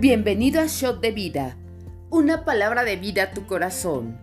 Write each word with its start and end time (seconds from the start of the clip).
Bienvenido 0.00 0.62
a 0.62 0.66
Shot 0.66 1.02
de 1.02 1.10
Vida, 1.10 1.58
una 2.08 2.46
palabra 2.46 2.84
de 2.84 2.96
vida 2.96 3.24
a 3.24 3.30
tu 3.32 3.44
corazón. 3.44 4.16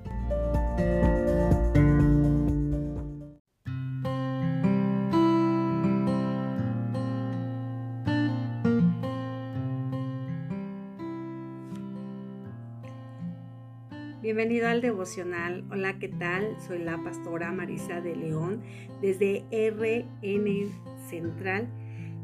Bienvenido 14.23 14.67
al 14.67 14.81
devocional. 14.81 15.63
Hola, 15.69 15.99
¿qué 15.99 16.07
tal? 16.07 16.57
Soy 16.59 16.79
la 16.79 16.97
pastora 17.03 17.51
Marisa 17.51 18.01
de 18.01 18.15
León 18.15 18.63
desde 18.99 19.45
RN 19.51 20.71
Central 21.07 21.69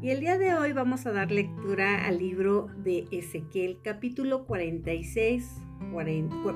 y 0.04 0.10
el 0.10 0.20
día 0.20 0.36
de 0.36 0.52
hoy 0.52 0.74
vamos 0.74 1.06
a 1.06 1.12
dar 1.12 1.32
lectura 1.32 2.04
al 2.04 2.18
libro 2.18 2.68
de 2.76 3.08
Ezequiel 3.10 3.78
capítulo 3.82 4.44
46, 4.44 5.62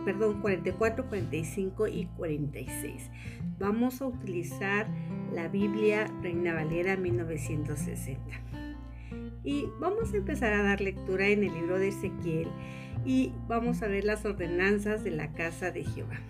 perdón, 0.05 0.43
44, 0.43 1.09
45 1.09 1.89
y 1.89 2.05
46. 2.19 3.11
Vamos 3.59 4.03
a 4.03 4.07
utilizar 4.07 4.87
la 5.33 5.49
Biblia 5.49 6.13
Reina 6.21 6.53
Valera 6.53 6.99
1960. 6.99 8.23
Y 9.45 9.65
vamos 9.81 10.13
a 10.13 10.19
empezar 10.19 10.53
a 10.53 10.63
dar 10.63 10.83
lectura 10.83 11.29
en 11.29 11.43
el 11.43 11.55
libro 11.55 11.79
de 11.79 11.89
Ezequiel 11.89 12.49
y 13.07 13.33
vamos 13.49 13.81
a 13.81 13.89
ver 13.89 14.05
las 14.05 14.27
ordenanzas 14.27 15.05
de 15.05 15.13
la 15.13 15.33
casa 15.33 15.71
de 15.71 15.85
Jehová. 15.85 16.21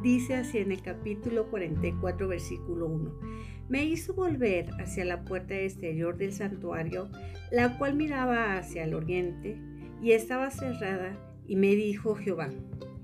Dice 0.00 0.36
así 0.36 0.58
en 0.58 0.70
el 0.70 0.80
capítulo 0.80 1.50
44, 1.50 2.28
versículo 2.28 2.86
1. 2.86 3.55
Me 3.68 3.84
hizo 3.84 4.14
volver 4.14 4.70
hacia 4.80 5.04
la 5.04 5.24
puerta 5.24 5.54
exterior 5.54 6.16
del 6.16 6.32
santuario, 6.32 7.08
la 7.50 7.76
cual 7.78 7.94
miraba 7.94 8.56
hacia 8.56 8.84
el 8.84 8.94
oriente, 8.94 9.58
y 10.02 10.12
estaba 10.12 10.50
cerrada, 10.50 11.16
y 11.48 11.56
me 11.56 11.74
dijo 11.74 12.14
Jehová, 12.14 12.50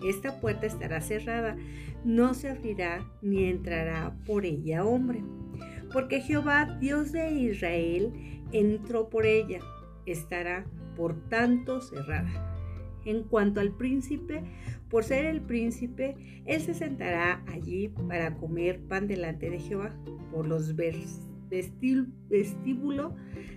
esta 0.05 0.41
puerta 0.41 0.67
estará 0.67 1.01
cerrada, 1.01 1.57
no 2.05 2.35
se 2.35 2.51
abrirá 2.51 3.07
ni 3.23 3.45
entrará 3.45 4.15
por 4.27 4.45
ella 4.45 4.85
hombre, 4.85 5.23
porque 5.93 6.21
Jehová, 6.21 6.79
Dios 6.81 7.13
de 7.13 7.31
Israel, 7.33 8.13
entró 8.53 9.09
por 9.09 9.27
ella, 9.27 9.61
estará 10.07 10.65
por 10.97 11.29
tanto 11.29 11.81
cerrada. 11.81 12.62
En 13.05 13.25
cuanto 13.25 13.61
al 13.61 13.73
príncipe, 13.73 14.43
por 14.89 15.05
ser 15.05 15.25
el 15.25 15.41
príncipe, 15.41 16.17
él 16.47 16.61
se 16.61 16.75
sentará 16.75 17.43
allí 17.47 17.89
para 17.89 18.37
comer 18.37 18.81
pan 18.81 19.09
delante 19.09 19.51
de 19.51 19.59
Jehová. 19.59 19.95
Por 20.31 20.47
los 20.47 20.75
vestíbulo 22.29 23.15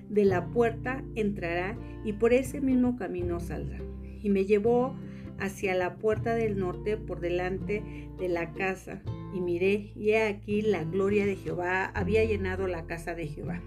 de 0.09 0.25
la 0.25 0.47
puerta 0.47 1.03
entrará 1.15 1.77
y 2.03 2.13
por 2.13 2.33
ese 2.33 2.61
mismo 2.61 2.97
camino 2.97 3.39
saldrá. 3.39 3.79
Y 4.21 4.29
me 4.29 4.45
llevó 4.45 4.95
hacia 5.39 5.75
la 5.75 5.95
puerta 5.95 6.33
del 6.33 6.57
norte 6.57 6.97
por 6.97 7.19
delante 7.19 7.83
de 8.17 8.29
la 8.29 8.53
casa 8.53 9.01
y 9.33 9.41
miré 9.41 9.91
y 9.95 10.11
he 10.11 10.27
aquí 10.27 10.61
la 10.61 10.83
gloria 10.83 11.25
de 11.25 11.35
Jehová 11.35 11.85
había 11.87 12.23
llenado 12.23 12.67
la 12.67 12.85
casa 12.85 13.15
de 13.15 13.27
Jehová. 13.27 13.61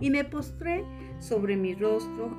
Y 0.00 0.10
me 0.10 0.24
postré 0.24 0.84
sobre 1.18 1.56
mi 1.56 1.74
rostro 1.74 2.36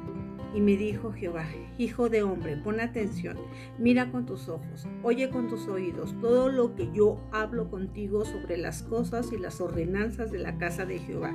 y 0.55 0.61
me 0.61 0.77
dijo 0.77 1.11
Jehová, 1.11 1.45
Hijo 1.77 2.07
de 2.07 2.23
hombre, 2.23 2.55
pon 2.55 2.79
atención, 2.79 3.37
mira 3.77 4.09
con 4.09 4.25
tus 4.25 4.47
ojos, 4.47 4.87
oye 5.03 5.29
con 5.29 5.49
tus 5.49 5.67
oídos 5.67 6.15
todo 6.21 6.49
lo 6.49 6.75
que 6.75 6.89
yo 6.93 7.19
hablo 7.31 7.69
contigo 7.69 8.23
sobre 8.23 8.57
las 8.57 8.81
cosas 8.81 9.33
y 9.33 9.37
las 9.37 9.59
ordenanzas 9.59 10.31
de 10.31 10.39
la 10.39 10.57
casa 10.57 10.85
de 10.85 10.99
Jehová. 10.99 11.33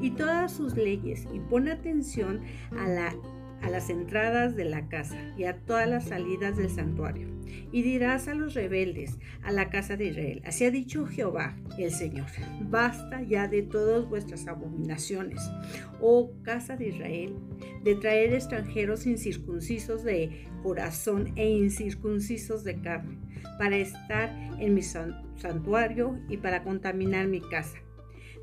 Y 0.00 0.10
todas 0.10 0.52
sus 0.52 0.76
leyes, 0.76 1.26
y 1.32 1.40
pon 1.40 1.68
atención 1.68 2.42
a 2.76 2.86
la 2.86 3.14
a 3.62 3.70
las 3.70 3.90
entradas 3.90 4.56
de 4.56 4.64
la 4.64 4.88
casa 4.88 5.16
y 5.36 5.44
a 5.44 5.58
todas 5.58 5.88
las 5.88 6.08
salidas 6.08 6.56
del 6.56 6.70
santuario. 6.70 7.28
Y 7.72 7.82
dirás 7.82 8.28
a 8.28 8.34
los 8.34 8.54
rebeldes, 8.54 9.18
a 9.42 9.52
la 9.52 9.70
casa 9.70 9.96
de 9.96 10.06
Israel, 10.06 10.42
así 10.44 10.64
ha 10.64 10.70
dicho 10.70 11.06
Jehová 11.06 11.56
el 11.78 11.90
Señor, 11.90 12.26
basta 12.62 13.22
ya 13.22 13.48
de 13.48 13.62
todas 13.62 14.08
vuestras 14.08 14.46
abominaciones, 14.46 15.40
oh 16.00 16.32
casa 16.42 16.76
de 16.76 16.88
Israel, 16.88 17.36
de 17.82 17.94
traer 17.96 18.34
extranjeros 18.34 19.06
incircuncisos 19.06 20.04
de 20.04 20.46
corazón 20.62 21.32
e 21.36 21.48
incircuncisos 21.48 22.64
de 22.64 22.80
carne, 22.80 23.18
para 23.58 23.76
estar 23.76 24.30
en 24.58 24.74
mi 24.74 24.82
santuario 24.82 26.18
y 26.28 26.36
para 26.36 26.62
contaminar 26.62 27.26
mi 27.26 27.40
casa 27.40 27.78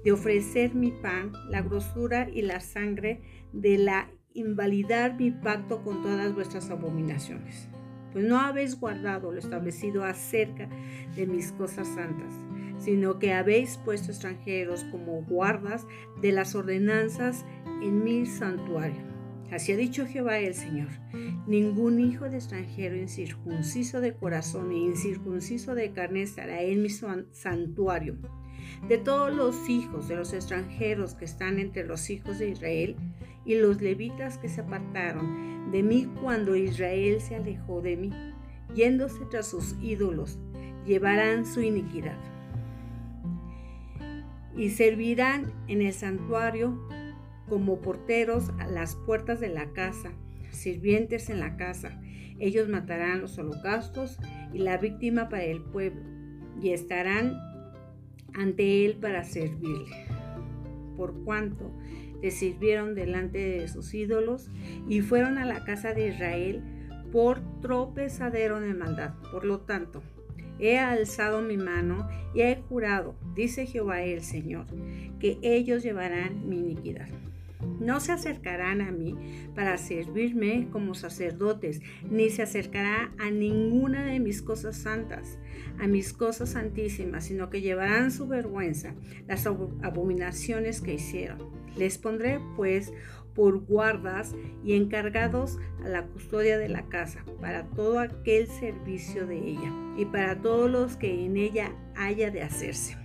de 0.03 0.11
ofrecer 0.11 0.73
mi 0.73 0.91
pan, 0.91 1.33
la 1.49 1.61
grosura 1.61 2.29
y 2.29 2.41
la 2.41 2.59
sangre 2.59 3.19
de 3.51 3.77
la 3.77 4.09
invalidar 4.37 5.15
mi 5.15 5.31
pacto 5.31 5.83
con 5.83 6.03
todas 6.03 6.33
vuestras 6.33 6.69
abominaciones, 6.69 7.67
pues 8.13 8.25
no 8.25 8.39
habéis 8.39 8.79
guardado 8.79 9.31
lo 9.31 9.39
establecido 9.39 10.03
acerca 10.03 10.69
de 11.15 11.27
mis 11.27 11.51
cosas 11.51 11.87
santas, 11.87 12.33
sino 12.77 13.19
que 13.19 13.33
habéis 13.33 13.77
puesto 13.77 14.11
extranjeros 14.11 14.83
como 14.85 15.23
guardas 15.23 15.85
de 16.21 16.31
las 16.31 16.55
ordenanzas 16.55 17.45
en 17.81 18.03
mi 18.03 18.25
santuario. 18.25 19.07
Así 19.51 19.71
ha 19.71 19.77
dicho 19.77 20.05
Jehová 20.05 20.39
el 20.39 20.53
Señor, 20.53 20.89
ningún 21.47 22.01
hijo 22.01 22.29
de 22.29 22.35
extranjero 22.35 22.97
incircunciso 22.97 24.01
de 24.01 24.13
corazón 24.13 24.71
e 24.71 24.77
incircunciso 24.77 25.73
de 25.73 25.91
carne 25.91 26.21
estará 26.21 26.61
en 26.61 26.81
mi 26.81 26.89
santuario. 26.89 28.17
De 28.89 28.97
todos 28.97 29.33
los 29.33 29.69
hijos 29.69 30.09
de 30.09 30.17
los 30.17 30.33
extranjeros 30.33 31.13
que 31.13 31.25
están 31.25 31.59
entre 31.59 31.85
los 31.85 32.09
hijos 32.09 32.39
de 32.39 32.49
Israel, 32.49 32.97
y 33.47 33.55
los 33.55 33.81
levitas 33.81 34.37
que 34.37 34.49
se 34.49 34.61
apartaron 34.61 35.71
de 35.71 35.81
mí 35.81 36.07
cuando 36.21 36.55
Israel 36.55 37.21
se 37.21 37.35
alejó 37.35 37.81
de 37.81 37.95
mí, 37.95 38.11
yéndose 38.75 39.25
tras 39.31 39.47
sus 39.47 39.75
ídolos, 39.81 40.37
llevarán 40.85 41.45
su 41.45 41.61
iniquidad. 41.61 42.17
Y 44.55 44.69
servirán 44.71 45.53
en 45.67 45.81
el 45.81 45.93
santuario 45.93 46.77
como 47.47 47.79
porteros 47.79 48.51
a 48.59 48.67
las 48.67 48.95
puertas 48.95 49.39
de 49.39 49.49
la 49.49 49.71
casa, 49.71 50.11
sirvientes 50.51 51.29
en 51.29 51.39
la 51.39 51.55
casa. 51.55 52.01
Ellos 52.39 52.67
matarán 52.67 53.21
los 53.21 53.37
holocaustos 53.37 54.19
y 54.53 54.59
la 54.59 54.77
víctima 54.77 55.29
para 55.29 55.45
el 55.45 55.61
pueblo, 55.61 56.01
y 56.61 56.71
estarán 56.71 57.37
ante 58.33 58.85
él 58.85 58.97
para 58.97 59.23
servirle. 59.23 60.05
Por 60.97 61.23
cuanto 61.23 61.71
le 62.21 62.31
sirvieron 62.31 62.95
delante 62.95 63.37
de 63.37 63.67
sus 63.67 63.93
ídolos 63.93 64.49
y 64.87 65.01
fueron 65.01 65.37
a 65.37 65.45
la 65.45 65.63
casa 65.63 65.93
de 65.93 66.09
Israel 66.09 66.63
por 67.11 67.41
tropezadero 67.61 68.59
de 68.59 68.73
maldad. 68.73 69.13
Por 69.31 69.45
lo 69.45 69.59
tanto, 69.61 70.03
he 70.59 70.77
alzado 70.77 71.41
mi 71.41 71.57
mano 71.57 72.07
y 72.33 72.41
he 72.41 72.55
jurado, 72.67 73.15
dice 73.35 73.65
Jehová 73.65 74.01
el 74.01 74.23
Señor, 74.23 74.65
que 75.19 75.37
ellos 75.41 75.83
llevarán 75.83 76.47
mi 76.49 76.59
iniquidad. 76.59 77.07
No 77.79 77.99
se 77.99 78.11
acercarán 78.11 78.81
a 78.81 78.91
mí 78.91 79.15
para 79.55 79.77
servirme 79.77 80.67
como 80.71 80.93
sacerdotes, 80.93 81.81
ni 82.09 82.29
se 82.29 82.43
acercará 82.43 83.11
a 83.17 83.31
ninguna 83.31 84.05
de 84.05 84.19
mis 84.19 84.41
cosas 84.41 84.77
santas, 84.77 85.39
a 85.79 85.87
mis 85.87 86.13
cosas 86.13 86.49
santísimas, 86.49 87.25
sino 87.25 87.49
que 87.49 87.61
llevarán 87.61 88.11
su 88.11 88.27
vergüenza, 88.27 88.95
las 89.27 89.45
abominaciones 89.45 90.81
que 90.81 90.95
hicieron. 90.95 91.39
Les 91.75 91.97
pondré 91.97 92.39
pues 92.55 92.91
por 93.37 93.59
guardas 93.59 94.33
y 94.63 94.73
encargados 94.73 95.59
a 95.85 95.89
la 95.89 96.07
custodia 96.07 96.57
de 96.57 96.69
la 96.69 96.89
casa, 96.89 97.23
para 97.39 97.67
todo 97.67 97.99
aquel 97.99 98.47
servicio 98.47 99.27
de 99.27 99.37
ella 99.37 99.71
y 99.95 100.05
para 100.05 100.41
todos 100.41 100.71
los 100.71 100.95
que 100.95 101.25
en 101.25 101.37
ella 101.37 101.71
haya 101.95 102.31
de 102.31 102.41
hacerse. 102.41 102.97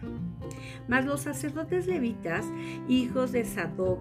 Mas 0.88 1.04
los 1.04 1.20
sacerdotes 1.20 1.86
levitas, 1.86 2.46
hijos 2.88 3.32
de 3.32 3.44
Sadoc, 3.44 4.00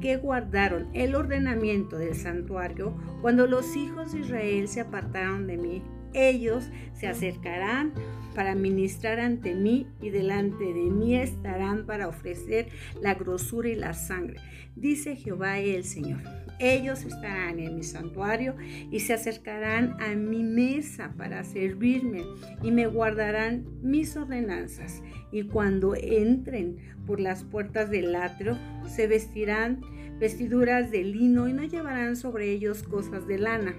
que 0.00 0.16
guardaron 0.16 0.88
el 0.92 1.14
ordenamiento 1.14 1.96
del 1.96 2.14
santuario, 2.14 2.94
cuando 3.22 3.46
los 3.46 3.74
hijos 3.74 4.12
de 4.12 4.20
Israel 4.20 4.68
se 4.68 4.82
apartaron 4.82 5.46
de 5.46 5.56
mí, 5.56 5.82
ellos 6.14 6.70
se 6.94 7.08
acercarán 7.08 7.92
para 8.34 8.54
ministrar 8.54 9.20
ante 9.20 9.54
mí 9.54 9.86
y 10.00 10.10
delante 10.10 10.64
de 10.64 10.90
mí 10.90 11.16
estarán 11.16 11.86
para 11.86 12.08
ofrecer 12.08 12.68
la 13.00 13.14
grosura 13.14 13.68
y 13.68 13.74
la 13.74 13.94
sangre, 13.94 14.40
dice 14.74 15.16
Jehová 15.16 15.58
el 15.58 15.84
Señor. 15.84 16.20
Ellos 16.60 17.04
estarán 17.04 17.58
en 17.58 17.74
mi 17.74 17.82
santuario 17.82 18.54
y 18.90 19.00
se 19.00 19.12
acercarán 19.12 20.00
a 20.00 20.14
mi 20.14 20.44
mesa 20.44 21.12
para 21.16 21.42
servirme 21.42 22.22
y 22.62 22.70
me 22.70 22.86
guardarán 22.86 23.64
mis 23.82 24.16
ordenanzas. 24.16 25.02
Y 25.32 25.42
cuando 25.48 25.96
entren 25.96 26.76
por 27.06 27.18
las 27.18 27.42
puertas 27.42 27.90
del 27.90 28.14
atrio, 28.14 28.56
se 28.86 29.08
vestirán 29.08 29.80
vestiduras 30.20 30.92
de 30.92 31.02
lino 31.02 31.48
y 31.48 31.52
no 31.52 31.64
llevarán 31.64 32.14
sobre 32.14 32.52
ellos 32.52 32.84
cosas 32.84 33.26
de 33.26 33.38
lana 33.38 33.74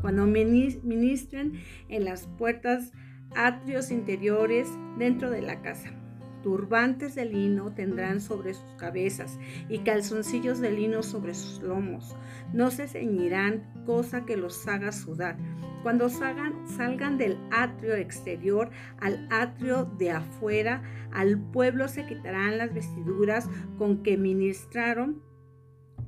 cuando 0.00 0.26
ministren 0.26 1.60
en 1.88 2.04
las 2.04 2.26
puertas 2.38 2.92
atrios 3.34 3.90
interiores 3.90 4.68
dentro 4.98 5.30
de 5.30 5.42
la 5.42 5.62
casa. 5.62 5.92
turbantes 6.42 7.16
de 7.16 7.24
lino 7.24 7.72
tendrán 7.72 8.20
sobre 8.20 8.54
sus 8.54 8.74
cabezas 8.74 9.36
y 9.68 9.78
calzoncillos 9.78 10.60
de 10.60 10.70
lino 10.70 11.02
sobre 11.02 11.34
sus 11.34 11.60
lomos. 11.60 12.16
No 12.52 12.70
se 12.70 12.86
ceñirán 12.86 13.64
cosa 13.84 14.24
que 14.24 14.36
los 14.36 14.68
haga 14.68 14.92
sudar. 14.92 15.36
Cuando 15.82 16.08
salgan, 16.08 16.68
salgan 16.68 17.18
del 17.18 17.36
atrio 17.50 17.96
exterior 17.96 18.70
al 19.00 19.26
atrio 19.32 19.86
de 19.98 20.12
afuera, 20.12 20.84
al 21.12 21.40
pueblo 21.50 21.88
se 21.88 22.06
quitarán 22.06 22.58
las 22.58 22.72
vestiduras 22.72 23.50
con 23.76 24.04
que 24.04 24.16
ministraron 24.16 25.20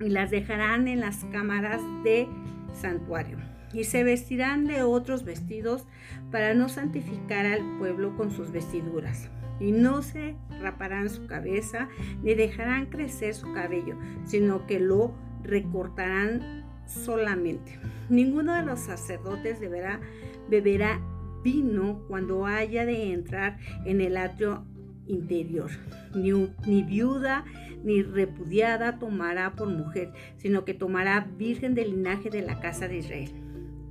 y 0.00 0.08
las 0.08 0.30
dejarán 0.30 0.86
en 0.86 1.00
las 1.00 1.24
cámaras 1.32 1.82
de 2.04 2.28
santuario. 2.74 3.38
Y 3.72 3.84
se 3.84 4.04
vestirán 4.04 4.66
de 4.66 4.82
otros 4.82 5.24
vestidos 5.24 5.86
para 6.30 6.54
no 6.54 6.68
santificar 6.68 7.46
al 7.46 7.78
pueblo 7.78 8.16
con 8.16 8.30
sus 8.30 8.50
vestiduras. 8.50 9.28
Y 9.60 9.72
no 9.72 10.02
se 10.02 10.36
raparán 10.60 11.10
su 11.10 11.26
cabeza 11.26 11.88
ni 12.22 12.34
dejarán 12.34 12.86
crecer 12.86 13.34
su 13.34 13.52
cabello, 13.52 13.96
sino 14.24 14.66
que 14.66 14.80
lo 14.80 15.12
recortarán 15.42 16.64
solamente. 16.86 17.78
Ninguno 18.08 18.54
de 18.54 18.62
los 18.62 18.80
sacerdotes 18.80 19.60
deberá 19.60 20.00
beberá 20.48 21.00
vino 21.42 22.02
cuando 22.08 22.46
haya 22.46 22.84
de 22.86 23.12
entrar 23.12 23.58
en 23.84 24.00
el 24.00 24.16
atrio 24.16 24.64
interior. 25.06 25.70
Ni, 26.14 26.32
ni, 26.66 26.82
viuda 26.82 27.44
ni 27.84 28.02
repudiada 28.02 28.98
tomará 28.98 29.54
por 29.54 29.68
mujer, 29.68 30.12
sino 30.36 30.64
que 30.64 30.74
tomará 30.74 31.28
virgen 31.36 31.74
del 31.74 31.90
linaje 31.90 32.30
de 32.30 32.42
la 32.42 32.60
casa 32.60 32.88
de 32.88 32.98
Israel. 32.98 33.47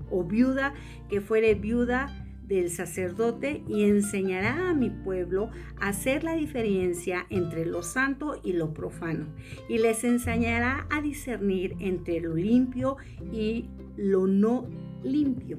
O 0.09 0.23
viuda 0.23 0.73
que 1.09 1.21
fuere 1.21 1.55
viuda 1.55 2.27
del 2.47 2.69
sacerdote 2.69 3.61
y 3.67 3.83
enseñará 3.83 4.69
a 4.69 4.73
mi 4.73 4.89
pueblo 4.89 5.49
a 5.79 5.89
hacer 5.89 6.23
la 6.23 6.35
diferencia 6.35 7.25
entre 7.29 7.65
lo 7.65 7.83
santo 7.83 8.39
y 8.41 8.53
lo 8.53 8.73
profano, 8.73 9.27
y 9.67 9.79
les 9.79 10.03
enseñará 10.03 10.87
a 10.89 11.01
discernir 11.01 11.75
entre 11.79 12.21
lo 12.21 12.35
limpio 12.35 12.95
y 13.33 13.65
lo 13.97 14.27
no 14.27 14.65
limpio. 15.03 15.57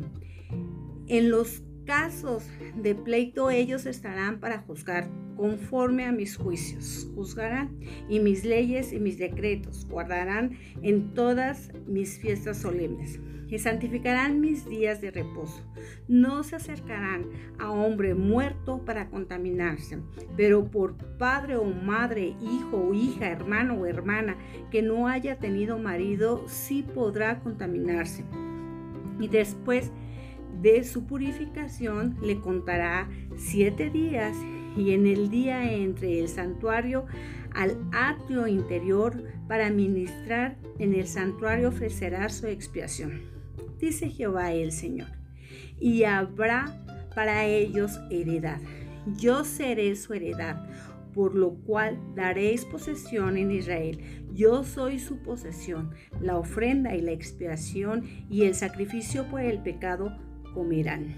En 1.08 1.30
los 1.30 1.62
casos 1.88 2.44
de 2.76 2.94
pleito 2.94 3.50
ellos 3.50 3.86
estarán 3.86 4.40
para 4.40 4.58
juzgar 4.58 5.08
conforme 5.38 6.04
a 6.04 6.12
mis 6.12 6.36
juicios. 6.36 7.10
Juzgarán 7.14 7.80
y 8.10 8.20
mis 8.20 8.44
leyes 8.44 8.92
y 8.92 9.00
mis 9.00 9.16
decretos 9.16 9.86
guardarán 9.88 10.58
en 10.82 11.14
todas 11.14 11.72
mis 11.86 12.18
fiestas 12.18 12.58
solemnes 12.58 13.18
y 13.48 13.58
santificarán 13.58 14.38
mis 14.38 14.68
días 14.68 15.00
de 15.00 15.12
reposo. 15.12 15.64
No 16.08 16.42
se 16.42 16.56
acercarán 16.56 17.24
a 17.58 17.70
hombre 17.70 18.14
muerto 18.14 18.84
para 18.84 19.08
contaminarse, 19.08 19.98
pero 20.36 20.70
por 20.70 20.94
padre 21.16 21.56
o 21.56 21.64
madre, 21.64 22.36
hijo 22.42 22.88
o 22.88 22.92
hija, 22.92 23.30
hermano 23.30 23.76
o 23.76 23.86
hermana 23.86 24.36
que 24.70 24.82
no 24.82 25.08
haya 25.08 25.38
tenido 25.38 25.78
marido, 25.78 26.46
sí 26.48 26.82
podrá 26.82 27.40
contaminarse. 27.40 28.26
Y 29.18 29.28
después 29.28 29.90
de 30.60 30.84
su 30.84 31.06
purificación 31.06 32.16
le 32.22 32.40
contará 32.40 33.08
siete 33.36 33.90
días 33.90 34.36
y 34.76 34.92
en 34.92 35.06
el 35.06 35.30
día 35.30 35.72
entre 35.72 36.20
el 36.20 36.28
santuario 36.28 37.06
al 37.52 37.76
atrio 37.92 38.46
interior 38.46 39.22
para 39.48 39.70
ministrar 39.70 40.56
en 40.78 40.94
el 40.94 41.06
santuario 41.06 41.68
ofrecerá 41.68 42.28
su 42.28 42.46
expiación. 42.46 43.22
Dice 43.78 44.10
Jehová 44.10 44.52
el 44.52 44.72
Señor, 44.72 45.08
y 45.80 46.04
habrá 46.04 46.84
para 47.14 47.46
ellos 47.46 47.98
heredad. 48.10 48.60
Yo 49.16 49.44
seré 49.44 49.96
su 49.96 50.14
heredad, 50.14 50.68
por 51.14 51.34
lo 51.34 51.54
cual 51.54 51.98
daréis 52.14 52.64
posesión 52.64 53.36
en 53.36 53.50
Israel. 53.50 53.98
Yo 54.34 54.62
soy 54.62 54.98
su 54.98 55.18
posesión. 55.18 55.90
La 56.20 56.36
ofrenda 56.36 56.94
y 56.94 57.00
la 57.00 57.12
expiación 57.12 58.04
y 58.28 58.44
el 58.44 58.54
sacrificio 58.54 59.24
por 59.24 59.40
el 59.40 59.62
pecado 59.62 60.16
comerán. 60.54 61.14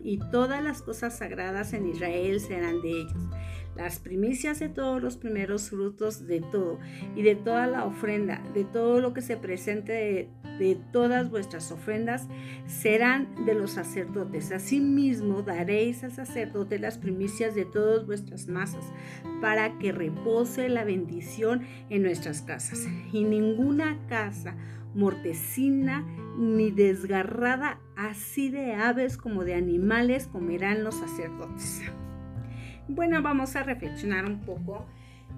Y 0.00 0.18
todas 0.30 0.62
las 0.62 0.82
cosas 0.82 1.18
sagradas 1.18 1.72
en 1.72 1.86
Israel 1.88 2.40
serán 2.40 2.80
de 2.82 3.00
ellos. 3.02 3.28
Las 3.76 4.00
primicias 4.00 4.58
de 4.58 4.68
todos 4.68 5.00
los 5.00 5.16
primeros 5.16 5.70
frutos 5.70 6.26
de 6.26 6.40
todo 6.40 6.80
y 7.14 7.22
de 7.22 7.36
toda 7.36 7.68
la 7.68 7.84
ofrenda, 7.84 8.42
de 8.52 8.64
todo 8.64 9.00
lo 9.00 9.12
que 9.12 9.22
se 9.22 9.36
presente 9.36 9.92
de, 9.92 10.28
de 10.58 10.76
todas 10.92 11.30
vuestras 11.30 11.70
ofrendas, 11.70 12.26
serán 12.66 13.44
de 13.46 13.54
los 13.54 13.72
sacerdotes. 13.72 14.50
Asimismo 14.50 15.42
daréis 15.42 16.02
al 16.02 16.10
sacerdote 16.10 16.80
las 16.80 16.98
primicias 16.98 17.54
de 17.54 17.66
todas 17.66 18.04
vuestras 18.04 18.48
masas, 18.48 18.84
para 19.40 19.78
que 19.78 19.92
repose 19.92 20.68
la 20.68 20.82
bendición 20.82 21.62
en 21.88 22.02
nuestras 22.02 22.42
casas. 22.42 22.88
Y 23.12 23.22
ninguna 23.22 23.96
casa 24.08 24.56
mortecina 24.94 26.06
ni 26.36 26.70
desgarrada, 26.70 27.80
así 27.96 28.50
de 28.50 28.74
aves 28.74 29.16
como 29.16 29.44
de 29.44 29.54
animales 29.54 30.26
comerán 30.26 30.84
los 30.84 30.94
sacerdotes. 30.94 31.82
Bueno, 32.88 33.20
vamos 33.22 33.54
a 33.56 33.62
reflexionar 33.62 34.24
un 34.24 34.40
poco 34.40 34.86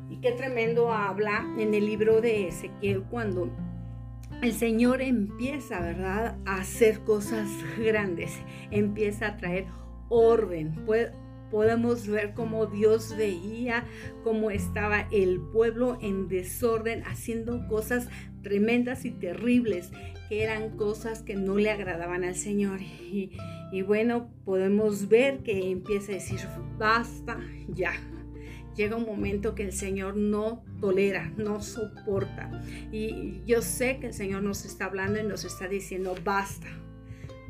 y 0.09 0.19
qué 0.19 0.33
tremendo 0.33 0.93
habla 0.93 1.45
en 1.59 1.75
el 1.75 1.87
libro 1.87 2.21
de 2.21 2.49
Ezequiel 2.49 3.03
cuando 3.05 3.51
el 4.43 4.53
Señor 4.53 5.03
empieza, 5.03 5.81
¿verdad?, 5.81 6.39
a 6.47 6.57
hacer 6.57 7.01
cosas 7.01 7.49
grandes, 7.79 8.33
empieza 8.71 9.29
a 9.29 9.37
traer 9.37 9.67
orden. 10.09 10.75
Podemos 11.51 12.07
ver 12.07 12.35
cómo 12.35 12.67
Dios 12.67 13.17
veía 13.17 13.85
cómo 14.25 14.51
estaba 14.51 15.09
el 15.11 15.41
pueblo 15.41 15.99
en 16.01 16.29
desorden, 16.29 17.03
haciendo 17.05 17.67
cosas 17.69 18.09
tremendas 18.43 19.05
y 19.05 19.11
terribles, 19.11 19.91
que 20.29 20.43
eran 20.43 20.77
cosas 20.77 21.23
que 21.23 21.35
no 21.35 21.57
le 21.57 21.71
agradaban 21.71 22.25
al 22.25 22.37
Señor. 22.37 22.81
Y, 22.81 23.33
bueno, 23.83 24.31
podemos 24.45 25.09
ver 25.09 25.39
que 25.43 25.71
empieza 25.71 26.13
a 26.13 26.15
decir, 26.17 26.41
basta 26.79 27.39
ya. 27.69 27.93
Llega 28.77 28.97
un 28.97 29.05
momento 29.05 29.55
que 29.55 29.65
el 29.65 29.73
Señor 29.73 30.17
no 30.17 30.65
tolera, 30.81 31.33
no 31.37 31.61
soporta. 31.61 32.63
Y 32.93 33.43
yo 33.45 33.63
sé 33.63 33.99
que 33.99 34.07
el 34.07 34.15
Señor 34.15 34.43
nos 34.43 34.65
está 34.65 34.87
hablando 34.87 35.19
y 35.21 35.25
nos 35.25 35.45
está 35.45 35.67
diciendo, 35.69 36.15
basta, 36.25 36.69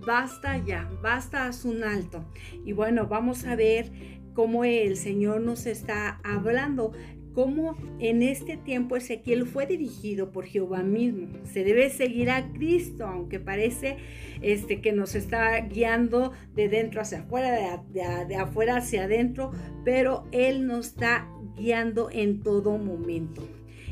basta 0.06 0.58
ya, 0.58 0.91
basta, 1.02 1.47
haz 1.47 1.64
un 1.64 1.85
alto. 1.85 2.25
Y 2.64 2.73
bueno, 2.73 3.06
vamos 3.06 3.44
a 3.44 3.56
ver 3.56 3.91
cómo 4.35 4.64
el 4.64 4.97
Señor 4.97 5.41
nos 5.41 5.67
está 5.67 6.20
hablando 6.25 6.93
cómo 7.35 7.76
en 7.99 8.23
este 8.23 8.56
tiempo 8.56 8.97
Ezequiel 8.97 9.47
fue 9.47 9.67
dirigido 9.67 10.32
por 10.32 10.47
Jehová 10.47 10.82
mismo. 10.82 11.29
Se 11.44 11.64
debe 11.64 11.91
seguir 11.91 12.31
a 12.31 12.53
Cristo, 12.53 13.06
aunque 13.06 13.39
parece 13.39 13.96
este, 14.43 14.81
que 14.81 14.93
nos 14.93 15.15
está 15.15 15.58
guiando 15.60 16.32
de 16.55 16.69
dentro 16.69 17.01
hacia 17.01 17.20
afuera, 17.20 17.81
de, 17.93 18.27
de 18.27 18.36
afuera 18.36 18.77
hacia 18.77 19.05
adentro, 19.05 19.53
pero 19.84 20.25
Él 20.32 20.67
nos 20.67 20.89
está 20.89 21.29
guiando 21.56 22.10
en 22.10 22.41
todo 22.41 22.79
momento. 22.79 23.46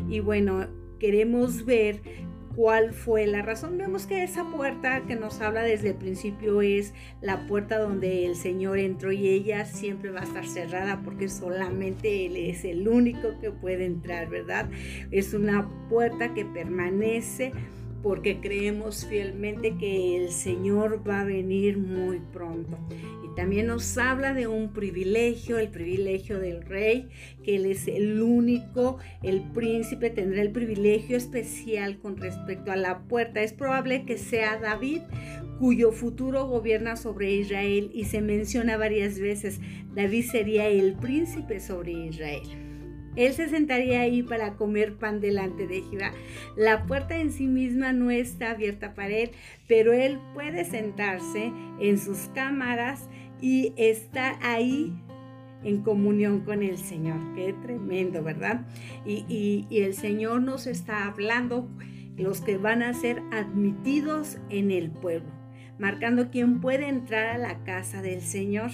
Y 0.08 0.20
bueno, 0.20 0.66
queremos 0.98 1.64
ver 1.64 2.00
cuál 2.58 2.92
fue 2.92 3.24
la 3.28 3.40
razón. 3.40 3.78
Vemos 3.78 4.06
que 4.06 4.24
esa 4.24 4.42
puerta 4.42 5.02
que 5.06 5.14
nos 5.14 5.40
habla 5.40 5.62
desde 5.62 5.90
el 5.90 5.94
principio 5.94 6.60
es 6.60 6.92
la 7.20 7.46
puerta 7.46 7.78
donde 7.78 8.26
el 8.26 8.34
Señor 8.34 8.80
entró 8.80 9.12
y 9.12 9.28
ella 9.28 9.64
siempre 9.64 10.10
va 10.10 10.22
a 10.22 10.24
estar 10.24 10.44
cerrada 10.44 11.00
porque 11.04 11.28
solamente 11.28 12.26
Él 12.26 12.36
es 12.36 12.64
el 12.64 12.88
único 12.88 13.38
que 13.40 13.52
puede 13.52 13.84
entrar, 13.84 14.28
¿verdad? 14.28 14.68
Es 15.12 15.34
una 15.34 15.68
puerta 15.88 16.34
que 16.34 16.44
permanece 16.44 17.52
porque 18.02 18.40
creemos 18.40 19.06
fielmente 19.06 19.76
que 19.76 20.16
el 20.16 20.30
Señor 20.30 21.02
va 21.08 21.20
a 21.20 21.24
venir 21.24 21.78
muy 21.78 22.20
pronto. 22.32 22.78
Y 23.24 23.34
también 23.34 23.66
nos 23.66 23.98
habla 23.98 24.34
de 24.34 24.46
un 24.46 24.72
privilegio, 24.72 25.58
el 25.58 25.68
privilegio 25.68 26.38
del 26.38 26.62
rey, 26.62 27.08
que 27.42 27.56
Él 27.56 27.66
es 27.66 27.88
el 27.88 28.22
único, 28.22 28.98
el 29.22 29.42
príncipe 29.52 30.10
tendrá 30.10 30.42
el 30.42 30.52
privilegio 30.52 31.16
especial 31.16 31.98
con 31.98 32.16
respecto 32.16 32.70
a 32.70 32.76
la 32.76 33.00
puerta. 33.00 33.42
Es 33.42 33.52
probable 33.52 34.04
que 34.04 34.18
sea 34.18 34.58
David, 34.58 35.02
cuyo 35.58 35.90
futuro 35.92 36.46
gobierna 36.46 36.96
sobre 36.96 37.32
Israel 37.32 37.90
y 37.92 38.04
se 38.04 38.20
menciona 38.20 38.76
varias 38.76 39.18
veces. 39.18 39.60
David 39.94 40.24
sería 40.30 40.68
el 40.68 40.94
príncipe 40.94 41.58
sobre 41.60 41.92
Israel. 41.92 42.67
Él 43.18 43.32
se 43.34 43.48
sentaría 43.48 44.02
ahí 44.02 44.22
para 44.22 44.54
comer 44.54 44.94
pan 44.94 45.20
delante 45.20 45.66
de 45.66 45.82
Jehová. 45.82 46.12
La 46.56 46.86
puerta 46.86 47.18
en 47.18 47.32
sí 47.32 47.48
misma 47.48 47.92
no 47.92 48.12
está 48.12 48.52
abierta 48.52 48.94
para 48.94 49.10
él, 49.10 49.32
pero 49.66 49.92
él 49.92 50.20
puede 50.34 50.64
sentarse 50.64 51.52
en 51.80 51.98
sus 51.98 52.28
cámaras 52.32 53.08
y 53.40 53.72
estar 53.76 54.38
ahí 54.40 54.94
en 55.64 55.82
comunión 55.82 56.42
con 56.42 56.62
el 56.62 56.78
Señor. 56.78 57.18
Qué 57.34 57.52
tremendo, 57.60 58.22
¿verdad? 58.22 58.64
Y, 59.04 59.66
y 59.68 59.80
el 59.80 59.94
Señor 59.94 60.40
nos 60.42 60.68
está 60.68 61.06
hablando 61.06 61.68
los 62.16 62.40
que 62.40 62.56
van 62.56 62.82
a 62.82 62.94
ser 62.94 63.20
admitidos 63.32 64.38
en 64.48 64.70
el 64.70 64.90
pueblo, 64.92 65.30
marcando 65.76 66.30
quién 66.30 66.60
puede 66.60 66.88
entrar 66.88 67.26
a 67.26 67.38
la 67.38 67.64
casa 67.64 68.00
del 68.00 68.20
Señor. 68.20 68.70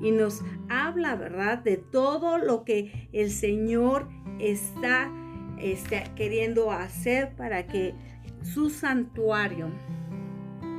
Y 0.00 0.10
nos 0.10 0.42
habla, 0.68 1.16
¿verdad? 1.16 1.58
De 1.58 1.76
todo 1.76 2.38
lo 2.38 2.64
que 2.64 3.08
el 3.12 3.30
Señor 3.30 4.08
está, 4.38 5.10
está 5.58 6.14
queriendo 6.14 6.70
hacer 6.70 7.34
para 7.36 7.66
que 7.66 7.94
su 8.42 8.70
santuario 8.70 9.70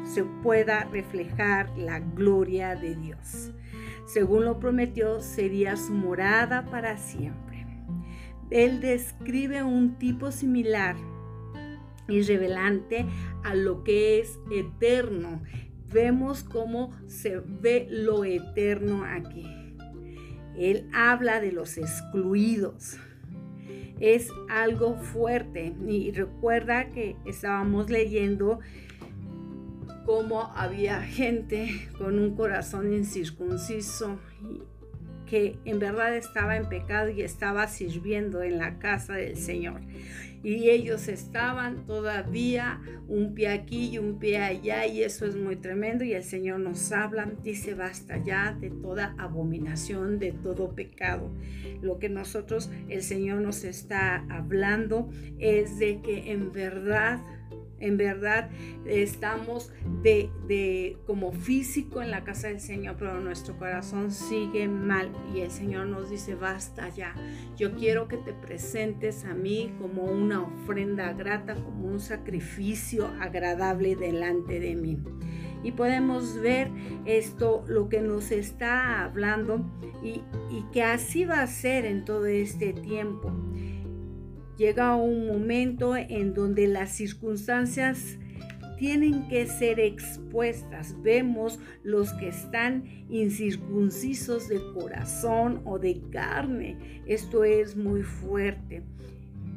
se 0.03 0.23
pueda 0.23 0.85
reflejar 0.85 1.75
la 1.77 1.99
gloria 1.99 2.75
de 2.75 2.95
Dios. 2.95 3.51
Según 4.05 4.45
lo 4.45 4.59
prometió, 4.59 5.19
sería 5.19 5.75
su 5.77 5.93
morada 5.93 6.65
para 6.65 6.97
siempre. 6.97 7.65
Él 8.51 8.79
describe 8.79 9.63
un 9.63 9.97
tipo 9.97 10.31
similar 10.31 10.95
y 12.07 12.21
revelante 12.21 13.05
a 13.43 13.55
lo 13.55 13.83
que 13.83 14.19
es 14.19 14.39
eterno. 14.51 15.41
Vemos 15.95 16.43
cómo 16.43 16.91
se 17.07 17.39
ve 17.39 17.87
lo 17.89 18.25
eterno 18.25 19.05
aquí. 19.05 19.45
Él 20.57 20.89
habla 20.93 21.39
de 21.39 21.53
los 21.53 21.77
excluidos. 21.77 22.97
Es 24.01 24.27
algo 24.49 24.97
fuerte. 24.97 25.73
Y 25.87 26.11
recuerda 26.11 26.89
que 26.89 27.15
estábamos 27.25 27.89
leyendo 27.89 28.59
cómo 30.05 30.51
había 30.53 31.01
gente 31.01 31.89
con 31.97 32.19
un 32.19 32.35
corazón 32.35 32.91
incircunciso 32.91 34.19
que 35.25 35.57
en 35.63 35.79
verdad 35.79 36.13
estaba 36.13 36.57
en 36.57 36.67
pecado 36.67 37.09
y 37.09 37.21
estaba 37.21 37.69
sirviendo 37.69 38.43
en 38.43 38.57
la 38.57 38.79
casa 38.79 39.13
del 39.13 39.37
Señor. 39.37 39.79
Y 40.45 40.69
ellos 40.69 41.07
estaban 41.07 41.87
todavía 41.87 42.79
un 43.07 43.33
pie 43.33 43.47
aquí 43.47 43.89
y 43.89 43.97
un 43.97 44.19
pie 44.19 44.37
allá 44.37 44.85
y 44.85 45.01
eso 45.01 45.25
es 45.25 45.35
muy 45.35 45.55
tremendo 45.55 46.03
y 46.03 46.13
el 46.13 46.23
Señor 46.23 46.59
nos 46.59 46.91
habla, 46.91 47.31
dice 47.43 47.73
basta 47.73 48.23
ya 48.23 48.53
de 48.53 48.69
toda 48.69 49.15
abominación, 49.17 50.19
de 50.19 50.33
todo 50.33 50.75
pecado. 50.75 51.31
Lo 51.81 51.97
que 51.97 52.09
nosotros, 52.09 52.69
el 52.89 53.01
Señor 53.01 53.41
nos 53.41 53.63
está 53.63 54.23
hablando 54.29 55.09
es 55.39 55.79
de 55.79 55.99
que 56.03 56.31
en 56.31 56.51
verdad 56.51 57.21
en 57.79 57.97
verdad 57.97 58.49
estamos 58.85 59.71
de, 60.01 60.97
como 61.05 61.31
físico 61.31 62.01
en 62.01 62.11
la 62.11 62.23
casa 62.23 62.47
del 62.47 62.59
Señor, 62.59 62.95
pero 62.97 63.19
nuestro 63.19 63.57
corazón 63.57 64.11
sigue 64.11 64.67
mal. 64.67 65.11
Y 65.33 65.41
el 65.41 65.51
Señor 65.51 65.87
nos 65.87 66.09
dice, 66.09 66.35
basta 66.35 66.89
ya, 66.89 67.15
yo 67.57 67.75
quiero 67.75 68.07
que 68.07 68.17
te 68.17 68.33
presentes 68.33 69.25
a 69.25 69.33
mí 69.33 69.73
como 69.79 70.03
una 70.03 70.43
ofrenda 70.43 71.13
grata, 71.13 71.55
como 71.55 71.87
un 71.87 71.99
sacrificio 71.99 73.07
agradable 73.19 73.95
delante 73.95 74.59
de 74.59 74.75
mí. 74.75 74.97
Y 75.63 75.71
podemos 75.71 76.39
ver 76.39 76.69
esto, 77.05 77.65
lo 77.67 77.89
que 77.89 77.99
nos 77.99 78.29
está 78.29 79.03
hablando 79.03 79.65
y, 80.03 80.21
y 80.51 80.63
que 80.71 80.83
así 80.83 81.25
va 81.25 81.41
a 81.41 81.47
ser 81.47 81.85
en 81.85 82.05
todo 82.05 82.27
este 82.27 82.71
tiempo 82.71 83.33
llega 84.57 84.95
un 84.95 85.27
momento 85.27 85.95
en 85.95 86.33
donde 86.33 86.67
las 86.67 86.91
circunstancias 86.91 88.17
tienen 88.77 89.27
que 89.27 89.47
ser 89.47 89.79
expuestas. 89.79 90.95
Vemos 91.01 91.59
los 91.83 92.13
que 92.13 92.29
están 92.29 93.05
incircuncisos 93.09 94.47
de 94.49 94.59
corazón 94.73 95.61
o 95.65 95.79
de 95.79 96.01
carne. 96.11 97.01
Esto 97.05 97.43
es 97.43 97.75
muy 97.75 98.03
fuerte. 98.03 98.83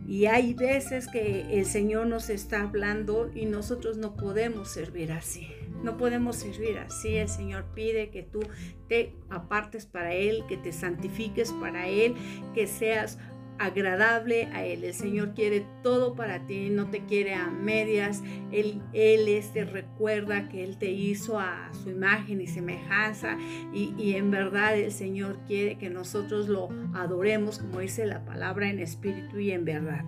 Y 0.06 0.24
hay 0.24 0.54
veces 0.54 1.06
que 1.06 1.58
el 1.58 1.66
Señor 1.66 2.06
nos 2.06 2.30
está 2.30 2.62
hablando 2.62 3.30
y 3.34 3.44
nosotros 3.44 3.98
no 3.98 4.16
podemos 4.16 4.70
servir 4.70 5.12
así. 5.12 5.48
No 5.82 5.98
podemos 5.98 6.36
servir 6.36 6.78
así. 6.78 7.16
El 7.16 7.28
Señor 7.28 7.66
pide 7.74 8.08
que 8.08 8.22
tú 8.22 8.40
te 8.88 9.12
apartes 9.28 9.84
para 9.84 10.14
Él, 10.14 10.44
que 10.48 10.56
te 10.56 10.72
santifiques 10.72 11.52
para 11.52 11.88
Él, 11.88 12.14
que 12.54 12.66
seas 12.66 13.18
agradable 13.58 14.46
a 14.52 14.64
Él. 14.64 14.84
El 14.84 14.94
Señor 14.94 15.34
quiere 15.34 15.66
todo 15.82 16.14
para 16.14 16.46
ti, 16.46 16.70
no 16.70 16.90
te 16.90 17.04
quiere 17.04 17.34
a 17.34 17.50
medias. 17.50 18.22
Él, 18.52 18.82
él 18.92 19.28
este, 19.28 19.64
recuerda 19.64 20.48
que 20.48 20.64
Él 20.64 20.78
te 20.78 20.90
hizo 20.90 21.38
a 21.38 21.70
su 21.82 21.90
imagen 21.90 22.40
y 22.40 22.46
semejanza 22.46 23.36
y, 23.72 23.94
y 23.98 24.14
en 24.14 24.30
verdad 24.30 24.78
el 24.78 24.92
Señor 24.92 25.38
quiere 25.46 25.78
que 25.78 25.90
nosotros 25.90 26.48
lo 26.48 26.68
adoremos 26.94 27.58
como 27.58 27.80
dice 27.80 28.06
la 28.06 28.24
palabra 28.24 28.68
en 28.68 28.78
espíritu 28.78 29.38
y 29.38 29.50
en 29.50 29.64
verdad. 29.64 30.04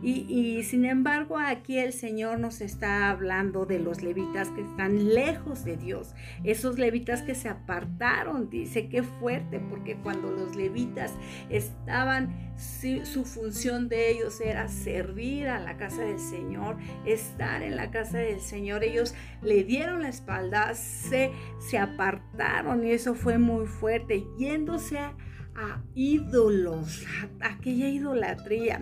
Y, 0.00 0.62
sin 0.62 0.84
embargo 0.84 1.38
aquí 1.38 1.78
el 1.78 1.92
Señor 1.92 2.38
nos 2.38 2.60
está 2.60 3.10
hablando 3.10 3.66
de 3.66 3.80
los 3.80 4.02
levitas 4.02 4.48
que 4.50 4.60
están 4.60 5.12
lejos 5.12 5.64
de 5.64 5.76
Dios, 5.76 6.14
esos 6.44 6.78
levitas 6.78 7.22
que 7.22 7.34
se 7.34 7.48
apartaron, 7.48 8.48
dice 8.48 8.88
que 8.88 9.02
fuerte, 9.02 9.58
porque 9.58 9.96
cuando 9.96 10.30
los 10.30 10.54
levitas 10.54 11.12
estaban, 11.50 12.52
su 12.56 13.24
función 13.24 13.88
de 13.88 14.10
ellos 14.10 14.40
era 14.40 14.68
servir 14.68 15.48
a 15.48 15.58
la 15.58 15.76
casa 15.76 16.02
del 16.02 16.18
Señor, 16.18 16.76
estar 17.04 17.62
en 17.62 17.76
la 17.76 17.90
casa 17.90 18.18
del 18.18 18.40
Señor, 18.40 18.84
ellos 18.84 19.14
le 19.42 19.64
dieron 19.64 20.02
la 20.02 20.08
espalda, 20.08 20.74
se, 20.74 21.32
se 21.58 21.78
apartaron 21.78 22.84
y 22.84 22.92
eso 22.92 23.14
fue 23.14 23.38
muy 23.38 23.66
fuerte, 23.66 24.24
yéndose 24.38 24.98
a 24.98 25.16
a 25.58 25.82
ídolos, 25.94 27.04
aquella 27.40 27.88
idolatría. 27.88 28.80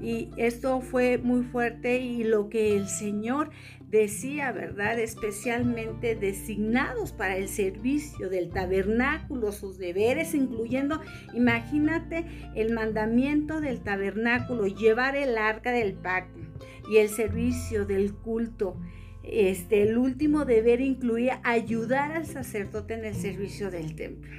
Y 0.00 0.30
esto 0.36 0.80
fue 0.80 1.18
muy 1.18 1.44
fuerte 1.44 1.98
y 1.98 2.24
lo 2.24 2.48
que 2.48 2.76
el 2.76 2.88
Señor 2.88 3.50
decía, 3.90 4.50
¿verdad? 4.50 4.98
Especialmente 4.98 6.16
designados 6.16 7.12
para 7.12 7.36
el 7.36 7.48
servicio 7.48 8.28
del 8.28 8.50
tabernáculo, 8.50 9.52
sus 9.52 9.78
deberes, 9.78 10.34
incluyendo, 10.34 11.00
imagínate, 11.32 12.24
el 12.54 12.72
mandamiento 12.72 13.60
del 13.60 13.80
tabernáculo, 13.80 14.66
llevar 14.66 15.16
el 15.16 15.38
arca 15.38 15.70
del 15.70 15.94
pacto 15.94 16.40
y 16.90 16.96
el 16.96 17.08
servicio 17.08 17.86
del 17.86 18.14
culto. 18.14 18.76
Este, 19.22 19.82
el 19.82 19.96
último 19.96 20.44
deber 20.44 20.80
incluía 20.80 21.40
ayudar 21.44 22.12
al 22.12 22.26
sacerdote 22.26 22.94
en 22.94 23.04
el 23.04 23.14
servicio 23.14 23.70
del 23.70 23.94
templo. 23.94 24.30